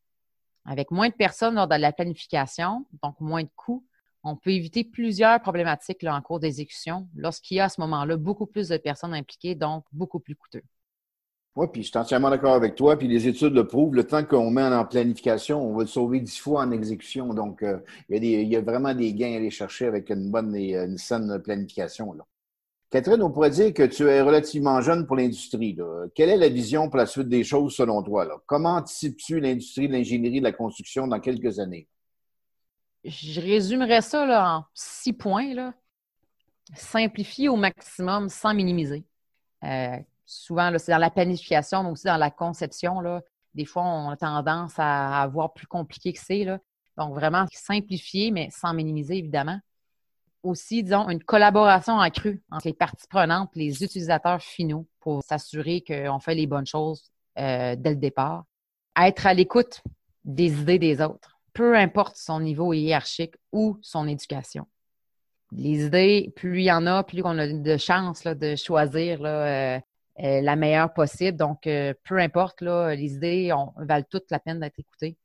Avec 0.65 0.91
moins 0.91 1.07
de 1.07 1.13
personnes 1.13 1.55
lors 1.55 1.67
de 1.67 1.75
la 1.75 1.93
planification, 1.93 2.85
donc 3.01 3.19
moins 3.21 3.43
de 3.43 3.49
coûts, 3.55 3.85
on 4.23 4.35
peut 4.35 4.51
éviter 4.51 4.83
plusieurs 4.83 5.39
problématiques 5.41 6.03
en 6.03 6.21
cours 6.21 6.41
d'exécution 6.41 7.07
lorsqu'il 7.15 7.57
y 7.57 7.59
a 7.61 7.65
à 7.65 7.69
ce 7.69 7.79
moment-là 7.81 8.17
beaucoup 8.17 8.45
plus 8.45 8.67
de 8.67 8.77
personnes 8.77 9.13
impliquées, 9.13 9.55
donc 9.55 9.85
beaucoup 9.93 10.19
plus 10.19 10.35
coûteux. 10.35 10.63
Oui, 11.57 11.65
puis 11.73 11.81
je 11.81 11.87
suis 11.89 11.97
entièrement 11.97 12.29
d'accord 12.29 12.53
avec 12.53 12.75
toi. 12.75 12.99
Puis 12.99 13.07
les 13.07 13.27
études 13.27 13.53
le 13.53 13.65
prouvent. 13.65 13.95
Le 13.95 14.03
temps 14.03 14.23
qu'on 14.23 14.51
met 14.51 14.61
en 14.61 14.85
planification, 14.85 15.59
on 15.59 15.75
va 15.75 15.81
le 15.81 15.87
sauver 15.87 16.19
dix 16.19 16.37
fois 16.37 16.61
en 16.61 16.71
exécution. 16.71 17.33
Donc, 17.33 17.63
euh, 17.63 17.79
il, 18.09 18.23
y 18.23 18.55
a 18.55 18.61
vraiment 18.61 18.93
des 18.93 19.11
gains 19.15 19.33
à 19.33 19.37
aller 19.37 19.49
chercher 19.49 19.87
avec 19.87 20.11
une 20.11 20.29
bonne 20.29 20.55
et 20.55 20.75
une 20.75 20.99
saine 20.99 21.41
planification. 21.41 22.15
Catherine, 22.91 23.23
on 23.23 23.31
pourrait 23.31 23.49
dire 23.49 23.73
que 23.73 23.81
tu 23.81 24.07
es 24.07 24.21
relativement 24.21 24.81
jeune 24.81 25.07
pour 25.07 25.15
l'industrie. 25.15 25.75
Quelle 26.13 26.29
est 26.29 26.37
la 26.37 26.49
vision 26.49 26.89
pour 26.89 26.97
la 26.97 27.07
suite 27.07 27.27
des 27.27 27.43
choses 27.43 27.75
selon 27.75 28.03
toi? 28.03 28.27
Comment 28.45 28.75
anticipes-tu 28.75 29.39
l'industrie 29.39 29.87
de 29.87 29.93
l'ingénierie 29.93 30.39
de 30.39 30.43
la 30.43 30.51
construction 30.51 31.07
dans 31.07 31.19
quelques 31.19 31.57
années? 31.57 31.87
Je 33.03 33.41
résumerais 33.41 34.01
ça 34.01 34.57
en 34.57 34.63
six 34.75 35.11
points. 35.11 35.55
Là. 35.55 35.73
Simplifier 36.75 37.49
au 37.49 37.55
maximum 37.55 38.29
sans 38.29 38.53
minimiser. 38.53 39.03
Euh, 39.63 39.97
souvent, 40.27 40.71
c'est 40.77 40.91
dans 40.91 40.99
la 40.99 41.09
planification, 41.09 41.83
mais 41.83 41.89
aussi 41.89 42.05
dans 42.05 42.17
la 42.17 42.29
conception. 42.29 42.99
Là. 42.99 43.21
Des 43.55 43.65
fois, 43.65 43.83
on 43.83 44.09
a 44.09 44.17
tendance 44.17 44.73
à, 44.77 45.21
avoir 45.21 45.53
plus 45.53 45.65
compliqué 45.65 46.13
que 46.13 46.19
c'est. 46.19 46.45
Donc, 46.97 47.13
vraiment 47.15 47.45
simplifier, 47.51 48.29
mais 48.29 48.49
sans 48.51 48.73
minimiser, 48.73 49.17
évidemment. 49.17 49.59
Aussi, 50.43 50.83
disons, 50.83 51.09
une 51.09 51.23
collaboration 51.23 51.99
accrue 51.99 52.43
entre 52.51 52.67
les 52.67 52.73
parties 52.73 53.07
prenantes, 53.09 53.49
les 53.55 53.83
utilisateurs 53.83 54.41
finaux, 54.41 54.85
pour 54.99 55.23
s'assurer 55.23 55.83
qu'on 55.83 56.19
fait 56.19 56.35
les 56.35 56.45
bonnes 56.45 56.67
choses 56.67 57.11
euh, 57.39 57.75
dès 57.75 57.91
le 57.91 57.95
départ. 57.95 58.45
Être 58.99 59.25
à 59.25 59.33
l'écoute 59.33 59.81
des 60.23 60.61
idées 60.61 60.79
des 60.79 61.01
autres, 61.01 61.39
peu 61.53 61.75
importe 61.75 62.17
son 62.17 62.39
niveau 62.39 62.73
hiérarchique 62.73 63.35
ou 63.51 63.79
son 63.81 64.07
éducation 64.07 64.67
les 65.51 65.85
idées, 65.85 66.33
plus 66.35 66.59
il 66.59 66.65
y 66.65 66.71
en 66.71 66.85
a, 66.85 67.03
plus 67.03 67.21
on 67.23 67.37
a 67.37 67.47
de 67.47 67.77
chances 67.77 68.23
de 68.23 68.55
choisir 68.55 69.19
euh, 69.23 69.79
euh, 70.23 70.41
la 70.41 70.55
meilleure 70.55 70.93
possible. 70.93 71.37
Donc, 71.37 71.67
euh, 71.67 71.93
peu 72.03 72.17
importe, 72.17 72.61
là, 72.61 72.95
les 72.95 73.13
idées 73.13 73.53
valent 73.77 74.05
toute 74.09 74.31
la 74.31 74.39
peine 74.39 74.59
d'être 74.59 74.79
écoutées. 74.79 75.17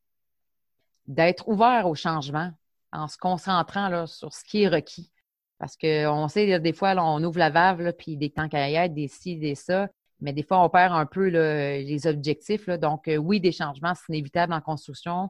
D'être 1.07 1.47
ouvert 1.47 1.87
au 1.87 1.95
changement 1.95 2.51
en 2.91 3.07
se 3.07 3.17
concentrant 3.17 3.89
là, 3.89 4.05
sur 4.05 4.33
ce 4.33 4.43
qui 4.43 4.63
est 4.63 4.67
requis. 4.67 5.11
Parce 5.57 5.77
qu'on 5.77 6.27
sait, 6.27 6.59
des 6.59 6.73
fois, 6.73 6.93
on 6.97 7.23
ouvre 7.23 7.39
la 7.39 7.49
valve, 7.49 7.93
puis 7.93 8.17
des 8.17 8.29
temps 8.29 8.47
qu'à 8.47 8.87
des 8.87 9.07
ci, 9.07 9.37
des 9.37 9.55
ça, 9.55 9.89
mais 10.21 10.31
des 10.31 10.43
fois, 10.43 10.63
on 10.63 10.69
perd 10.69 10.93
un 10.93 11.07
peu 11.07 11.27
les 11.27 12.07
objectifs. 12.07 12.69
Donc, 12.69 13.07
euh, 13.07 13.17
oui, 13.17 13.39
des 13.39 13.51
changements, 13.51 13.93
c'est 13.95 14.13
inévitable 14.13 14.53
en 14.53 14.61
construction. 14.61 15.29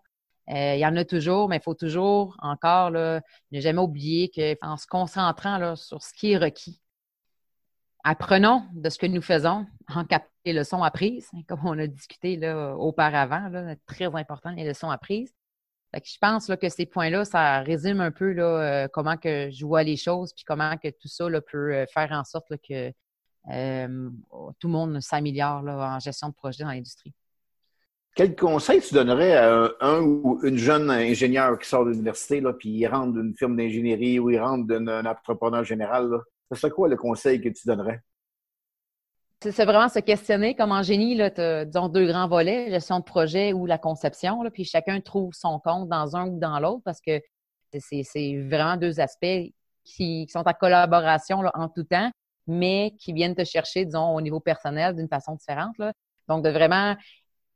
il 0.49 0.77
y 0.77 0.85
en 0.85 0.97
a 0.97 1.05
toujours, 1.05 1.47
mais 1.47 1.57
il 1.57 1.63
faut 1.63 1.73
toujours 1.73 2.35
encore 2.41 2.89
là, 2.91 3.21
ne 3.53 3.61
jamais 3.61 3.79
oublier 3.79 4.29
qu'en 4.29 4.75
se 4.75 4.87
concentrant 4.87 5.57
là, 5.57 5.77
sur 5.77 6.03
ce 6.03 6.13
qui 6.13 6.33
est 6.33 6.37
requis, 6.37 6.81
apprenons 8.03 8.63
de 8.73 8.89
ce 8.89 8.97
que 8.97 9.05
nous 9.05 9.21
faisons 9.21 9.65
en 9.93 10.05
captant 10.05 10.29
les 10.45 10.53
leçons 10.53 10.83
apprises, 10.83 11.29
hein, 11.33 11.41
comme 11.47 11.61
on 11.63 11.77
a 11.79 11.87
discuté 11.87 12.35
là, 12.35 12.75
auparavant, 12.75 13.49
très 13.85 14.05
important, 14.05 14.51
les 14.51 14.67
leçons 14.67 14.89
apprises. 14.89 15.33
je 15.93 16.17
pense 16.19 16.51
que 16.61 16.69
ces 16.69 16.85
points-là, 16.85 17.23
ça 17.23 17.61
résume 17.61 18.01
un 18.01 18.11
peu 18.11 18.35
euh, 18.37 18.87
comment 18.91 19.15
que 19.15 19.49
je 19.51 19.65
vois 19.65 19.83
les 19.83 19.95
choses, 19.95 20.33
puis 20.33 20.43
comment 20.43 20.75
que 20.77 20.89
tout 20.89 21.07
ça 21.07 21.25
peut 21.49 21.73
euh, 21.73 21.85
faire 21.93 22.11
en 22.11 22.25
sorte 22.25 22.53
que 22.67 22.91
euh, 23.51 24.09
tout 24.59 24.67
le 24.67 24.73
monde 24.73 24.99
s'améliore 25.01 25.63
en 25.65 25.99
gestion 25.99 26.29
de 26.29 26.33
projet 26.33 26.63
dans 26.63 26.71
l'industrie. 26.71 27.13
Quel 28.15 28.35
conseil 28.35 28.79
tu 28.79 28.93
donnerais 28.93 29.35
à 29.35 29.71
un, 29.81 30.01
ou 30.01 30.39
une 30.43 30.57
jeune 30.57 30.91
ingénieur 30.91 31.57
qui 31.57 31.67
sort 31.67 31.85
de 31.85 31.91
l'université, 31.91 32.43
puis 32.59 32.69
il 32.69 32.87
rentre 32.87 33.13
d'une 33.13 33.33
firme 33.33 33.55
d'ingénierie 33.55 34.19
ou 34.19 34.29
il 34.29 34.39
rentre 34.39 34.67
d'un 34.67 35.05
entrepreneur 35.05 35.63
général? 35.63 36.21
Là? 36.49 36.55
Ce 36.55 36.61
serait 36.61 36.71
quoi 36.71 36.87
le 36.87 36.97
conseil 36.97 37.41
que 37.41 37.49
tu 37.49 37.67
donnerais? 37.67 38.01
C'est 39.51 39.65
vraiment 39.65 39.89
se 39.89 39.99
questionner. 39.99 40.55
Comme 40.55 40.71
en 40.71 40.83
génie, 40.83 41.21
as 41.21 41.65
disons, 41.65 41.89
deux 41.89 42.07
grands 42.07 42.27
volets, 42.27 42.69
gestion 42.69 42.99
de 42.99 43.03
projet 43.03 43.51
ou 43.51 43.65
la 43.65 43.77
conception. 43.77 44.41
Là, 44.41 44.49
puis 44.49 44.63
chacun 44.63 45.01
trouve 45.01 45.33
son 45.33 45.59
compte 45.59 45.89
dans 45.89 46.15
un 46.15 46.27
ou 46.27 46.39
dans 46.39 46.59
l'autre 46.59 46.81
parce 46.85 47.01
que 47.01 47.19
c'est 47.77 48.37
vraiment 48.47 48.77
deux 48.77 48.99
aspects 48.99 49.51
qui, 49.83 50.27
sont 50.29 50.47
en 50.47 50.53
collaboration 50.53 51.43
en 51.53 51.67
tout 51.67 51.83
temps, 51.83 52.09
mais 52.47 52.95
qui 52.99 53.11
viennent 53.11 53.35
te 53.35 53.43
chercher, 53.43 53.85
disons, 53.85 54.15
au 54.15 54.21
niveau 54.21 54.39
personnel 54.39 54.95
d'une 54.95 55.09
façon 55.09 55.35
différente. 55.35 55.77
Là. 55.77 55.91
Donc, 56.29 56.43
de 56.43 56.49
vraiment 56.49 56.95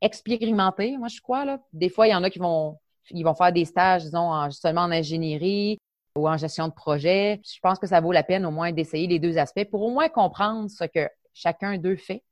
expérimenter, 0.01 0.97
moi, 0.97 1.07
je 1.07 1.21
crois. 1.21 1.45
Là. 1.45 1.59
Des 1.71 1.89
fois, 1.89 2.07
il 2.07 2.11
y 2.11 2.15
en 2.15 2.23
a 2.23 2.29
qui 2.29 2.39
vont, 2.39 2.77
ils 3.11 3.23
vont 3.23 3.35
faire 3.35 3.53
des 3.53 3.65
stages, 3.65 4.03
disons, 4.03 4.45
justement 4.49 4.81
en 4.81 4.91
ingénierie, 4.91 5.79
ou 6.17 6.27
en 6.27 6.37
gestion 6.37 6.67
de 6.67 6.73
projet. 6.73 7.41
Je 7.43 7.59
pense 7.61 7.79
que 7.79 7.87
ça 7.87 8.01
vaut 8.01 8.11
la 8.11 8.23
peine 8.23 8.45
au 8.45 8.51
moins 8.51 8.71
d'essayer 8.71 9.07
les 9.07 9.19
deux 9.19 9.37
aspects 9.37 9.69
pour 9.69 9.81
au 9.83 9.91
moins 9.91 10.09
comprendre 10.09 10.69
ce 10.69 10.83
que 10.83 11.09
chacun 11.33 11.77
d'eux 11.77 11.95
fait, 11.95 12.23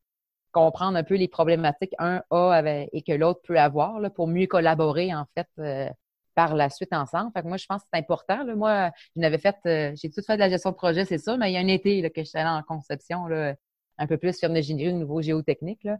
comprendre 0.51 0.97
un 0.97 1.03
peu 1.03 1.15
les 1.15 1.27
problématiques 1.27 1.93
un 1.99 2.23
a 2.31 2.61
et 2.91 3.01
que 3.01 3.11
l'autre 3.11 3.41
peut 3.43 3.59
avoir 3.59 3.99
là, 3.99 4.09
pour 4.09 4.27
mieux 4.27 4.47
collaborer, 4.47 5.13
en 5.13 5.25
fait, 5.35 5.47
euh, 5.59 5.89
par 6.33 6.55
la 6.55 6.69
suite 6.69 6.93
ensemble. 6.93 7.31
Fait 7.33 7.41
que 7.41 7.47
moi, 7.47 7.57
je 7.57 7.65
pense 7.65 7.81
que 7.81 7.87
c'est 7.93 7.99
important. 7.99 8.45
Moi, 8.55 8.91
je 9.15 9.37
fait, 9.37 9.55
euh, 9.65 9.93
j'ai 9.95 10.09
tout 10.09 10.21
fait 10.25 10.35
de 10.35 10.39
la 10.39 10.49
gestion 10.49 10.71
de 10.71 10.75
projet, 10.75 11.05
c'est 11.05 11.17
ça, 11.17 11.37
mais 11.37 11.51
il 11.51 11.53
y 11.53 11.57
a 11.57 11.61
un 11.61 11.67
été 11.67 12.09
que 12.09 12.23
je 12.23 12.29
suis 12.29 12.37
allée 12.37 12.49
en 12.49 12.63
conception, 12.63 13.27
là, 13.27 13.55
un 13.97 14.07
peu 14.07 14.17
plus 14.17 14.37
sur 14.37 14.49
l'ingénierie 14.49 14.93
au 14.93 14.97
niveau 14.97 15.21
géotechnique. 15.21 15.83
Là. 15.83 15.97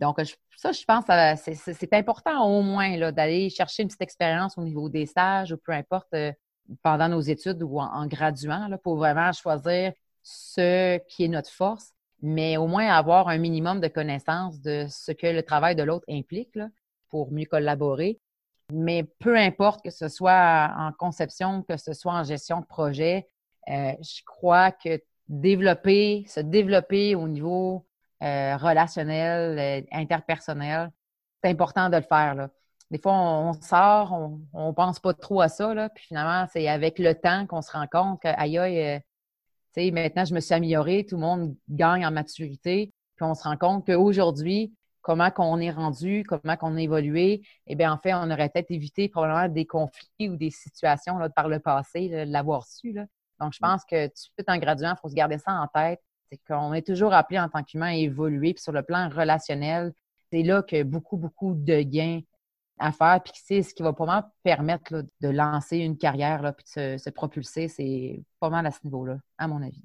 Donc, 0.00 0.20
ça, 0.56 0.72
je 0.72 0.84
pense 0.84 1.04
que 1.04 1.52
c'est 1.72 1.92
important 1.92 2.46
au 2.46 2.62
moins 2.62 3.10
d'aller 3.12 3.50
chercher 3.50 3.82
une 3.82 3.88
petite 3.88 4.02
expérience 4.02 4.56
au 4.58 4.62
niveau 4.62 4.88
des 4.88 5.06
stages 5.06 5.52
ou 5.52 5.56
peu 5.56 5.72
importe 5.72 6.12
euh, 6.14 6.32
pendant 6.82 7.08
nos 7.08 7.20
études 7.20 7.62
ou 7.62 7.80
en, 7.80 8.06
graduant 8.06 8.68
pour 8.82 8.96
vraiment 8.96 9.32
choisir 9.32 9.92
ce 10.22 10.98
qui 11.08 11.24
est 11.24 11.28
notre 11.28 11.50
force, 11.50 11.92
mais 12.22 12.56
au 12.56 12.66
moins 12.66 12.88
avoir 12.88 13.28
un 13.28 13.38
minimum 13.38 13.80
de 13.80 13.88
connaissances 13.88 14.60
de 14.60 14.86
ce 14.88 15.12
que 15.12 15.26
le 15.26 15.42
travail 15.42 15.74
de 15.74 15.82
l'autre 15.82 16.04
implique 16.08 16.58
pour 17.08 17.32
mieux 17.32 17.46
collaborer. 17.46 18.20
Mais 18.72 19.04
peu 19.18 19.36
importe 19.36 19.82
que 19.82 19.90
ce 19.90 20.08
soit 20.08 20.72
en 20.78 20.92
conception, 20.92 21.62
que 21.62 21.76
ce 21.76 21.92
soit 21.92 22.12
en 22.12 22.24
gestion 22.24 22.60
de 22.60 22.66
projet, 22.66 23.28
euh, 23.68 23.92
je 24.00 24.22
crois 24.24 24.70
que 24.72 25.00
développer, 25.28 26.24
se 26.28 26.40
développer 26.40 27.14
au 27.14 27.28
niveau 27.28 27.86
euh, 28.22 28.56
relationnel, 28.56 29.58
euh, 29.58 29.86
interpersonnel, 29.92 30.90
c'est 31.42 31.50
important 31.50 31.88
de 31.88 31.96
le 31.96 32.02
faire. 32.02 32.48
Des 32.92 32.98
fois, 32.98 33.14
on, 33.14 33.54
sort, 33.54 34.12
on 34.52 34.68
ne 34.68 34.72
pense 34.72 35.00
pas 35.00 35.14
trop 35.14 35.40
à 35.40 35.48
ça, 35.48 35.74
là, 35.74 35.88
puis 35.88 36.04
finalement, 36.04 36.46
c'est 36.52 36.68
avec 36.68 36.98
le 36.98 37.14
temps 37.14 37.46
qu'on 37.46 37.62
se 37.62 37.72
rend 37.72 37.86
compte 37.90 38.22
que, 38.22 38.28
aïe, 38.28 38.58
aïe, 38.58 38.78
euh, 38.78 38.98
tu 39.74 39.82
sais, 39.82 39.90
maintenant, 39.90 40.24
je 40.24 40.34
me 40.34 40.40
suis 40.40 40.54
améliorée, 40.54 41.04
tout 41.08 41.16
le 41.16 41.22
monde 41.22 41.56
gagne 41.68 42.06
en 42.06 42.10
maturité, 42.10 42.92
puis 43.16 43.24
on 43.24 43.34
se 43.34 43.42
rend 43.42 43.56
compte 43.56 43.86
qu'aujourd'hui, 43.86 44.74
comment 45.00 45.30
qu'on 45.30 45.58
est 45.58 45.70
rendu, 45.70 46.22
comment 46.28 46.56
qu'on 46.56 46.76
a 46.76 46.80
évolué, 46.80 47.42
eh 47.66 47.74
bien, 47.74 47.92
en 47.92 47.98
fait, 47.98 48.14
on 48.14 48.30
aurait 48.30 48.50
peut-être 48.50 48.70
évité 48.70 49.08
probablement 49.08 49.48
des 49.48 49.66
conflits 49.66 50.28
ou 50.28 50.36
des 50.36 50.50
situations 50.50 51.16
là, 51.16 51.30
par 51.30 51.48
le 51.48 51.58
passé, 51.58 52.08
de 52.08 52.30
l'avoir 52.30 52.66
su. 52.66 52.92
Là. 52.92 53.06
Donc, 53.40 53.54
je 53.54 53.58
mm. 53.60 53.66
pense 53.66 53.84
que 53.84 54.06
tout 54.06 54.12
de 54.12 54.32
suite 54.36 54.48
en 54.48 54.58
graduant, 54.58 54.94
il 54.96 55.00
faut 55.00 55.08
se 55.08 55.14
garder 55.14 55.38
ça 55.38 55.52
en 55.52 55.66
tête 55.66 56.00
c'est 56.32 56.40
qu'on 56.48 56.72
est 56.72 56.86
toujours 56.86 57.12
appelé 57.12 57.38
en 57.38 57.48
tant 57.48 57.62
qu'humain 57.62 57.88
à 57.88 57.94
évoluer. 57.94 58.54
Puis 58.54 58.62
sur 58.62 58.72
le 58.72 58.82
plan 58.82 59.08
relationnel, 59.10 59.92
c'est 60.30 60.42
là 60.42 60.62
que 60.62 60.82
beaucoup, 60.82 61.18
beaucoup 61.18 61.54
de 61.54 61.82
gains 61.82 62.20
à 62.82 62.92
faire. 62.92 63.20
Puis 63.22 63.32
c'est 63.36 63.62
ce 63.62 63.74
qui 63.74 63.82
va 63.82 63.92
probablement 63.92 64.28
permettre 64.42 65.04
de 65.20 65.28
lancer 65.28 65.78
une 65.78 65.96
carrière 65.96 66.42
là, 66.42 66.52
puis 66.52 66.66
de 66.76 66.98
se 66.98 67.10
propulser. 67.10 67.68
C'est 67.68 68.22
pas 68.40 68.50
mal 68.50 68.66
à 68.66 68.70
ce 68.70 68.80
niveau-là, 68.84 69.16
à 69.38 69.48
mon 69.48 69.62
avis. 69.62 69.82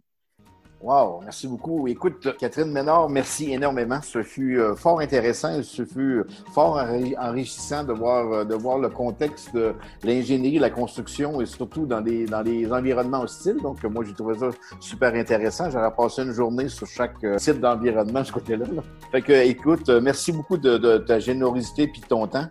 Wow, 0.80 1.22
merci 1.24 1.48
beaucoup. 1.48 1.88
Écoute, 1.88 2.38
Catherine 2.38 2.72
Ménard, 2.72 3.10
merci 3.10 3.52
énormément. 3.52 4.00
Ce 4.04 4.22
fut 4.22 4.60
euh, 4.60 4.76
fort 4.76 5.00
intéressant, 5.00 5.64
ce 5.64 5.84
fut 5.84 6.22
fort 6.54 6.80
enrichissant 7.18 7.84
de 7.84 7.94
voir, 7.94 8.32
euh, 8.32 8.46
de 8.46 8.54
voir 8.54 8.78
le 8.78 8.90
contexte 8.90 9.56
de 9.56 9.74
l'ingénierie, 10.04 10.60
la 10.60 10.70
construction 10.70 11.42
et 11.42 11.48
surtout 11.48 11.88
dans 11.88 12.02
des, 12.02 12.26
dans 12.26 12.42
les 12.42 12.72
environnements 12.72 13.22
hostiles. 13.22 13.58
Donc, 13.64 13.84
moi, 13.86 14.06
j'ai 14.06 14.14
trouvé 14.14 14.38
ça 14.38 14.50
super 14.80 15.16
intéressant. 15.16 15.72
J'aurais 15.72 15.96
passé 15.96 16.22
une 16.22 16.34
journée 16.34 16.70
sur 16.70 16.86
chaque 16.86 17.24
euh, 17.24 17.40
site 17.40 17.60
d'environnement 17.60 18.20
de 18.20 18.26
ce 18.26 18.34
côté-là. 18.34 18.66
Fait 19.12 19.24
que, 19.24 19.34
écoute, 19.34 19.90
merci 19.90 20.32
beaucoup 20.32 20.58
de, 20.58 20.78
de 20.78 21.00
ta 21.00 21.18
générosité 21.18 21.92
et 21.96 22.00
de 22.02 22.06
ton 22.06 22.28
temps. 22.28 22.46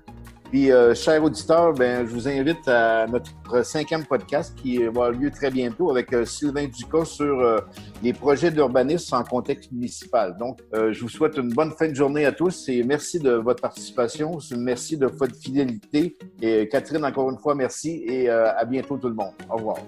Puis, 0.50 0.70
euh, 0.70 0.94
chers 0.94 1.22
auditeurs, 1.22 1.72
ben, 1.72 2.06
je 2.06 2.12
vous 2.12 2.28
invite 2.28 2.68
à 2.68 3.06
notre 3.06 3.64
cinquième 3.64 4.04
podcast 4.04 4.54
qui 4.56 4.78
va 4.78 4.86
avoir 4.86 5.10
lieu 5.10 5.30
très 5.30 5.50
bientôt 5.50 5.90
avec 5.90 6.12
euh, 6.12 6.24
Sylvain 6.24 6.66
Ducas 6.66 7.04
sur 7.04 7.40
euh, 7.40 7.58
les 8.02 8.12
projets 8.12 8.50
d'urbanisme 8.50 9.14
en 9.16 9.24
contexte 9.24 9.72
municipal. 9.72 10.36
Donc, 10.38 10.60
euh, 10.74 10.92
je 10.92 11.00
vous 11.00 11.08
souhaite 11.08 11.36
une 11.36 11.52
bonne 11.52 11.72
fin 11.72 11.88
de 11.88 11.94
journée 11.94 12.24
à 12.26 12.32
tous 12.32 12.68
et 12.68 12.82
merci 12.82 13.18
de 13.18 13.32
votre 13.32 13.60
participation. 13.60 14.38
Merci 14.56 14.96
de 14.96 15.06
votre 15.06 15.36
fidélité. 15.36 16.16
Et 16.40 16.68
Catherine, 16.68 17.04
encore 17.04 17.30
une 17.30 17.38
fois, 17.38 17.54
merci 17.54 18.04
et 18.06 18.28
à 18.28 18.64
bientôt 18.64 18.96
tout 18.96 19.08
le 19.08 19.14
monde. 19.14 19.32
Au 19.50 19.56
revoir. 19.56 19.78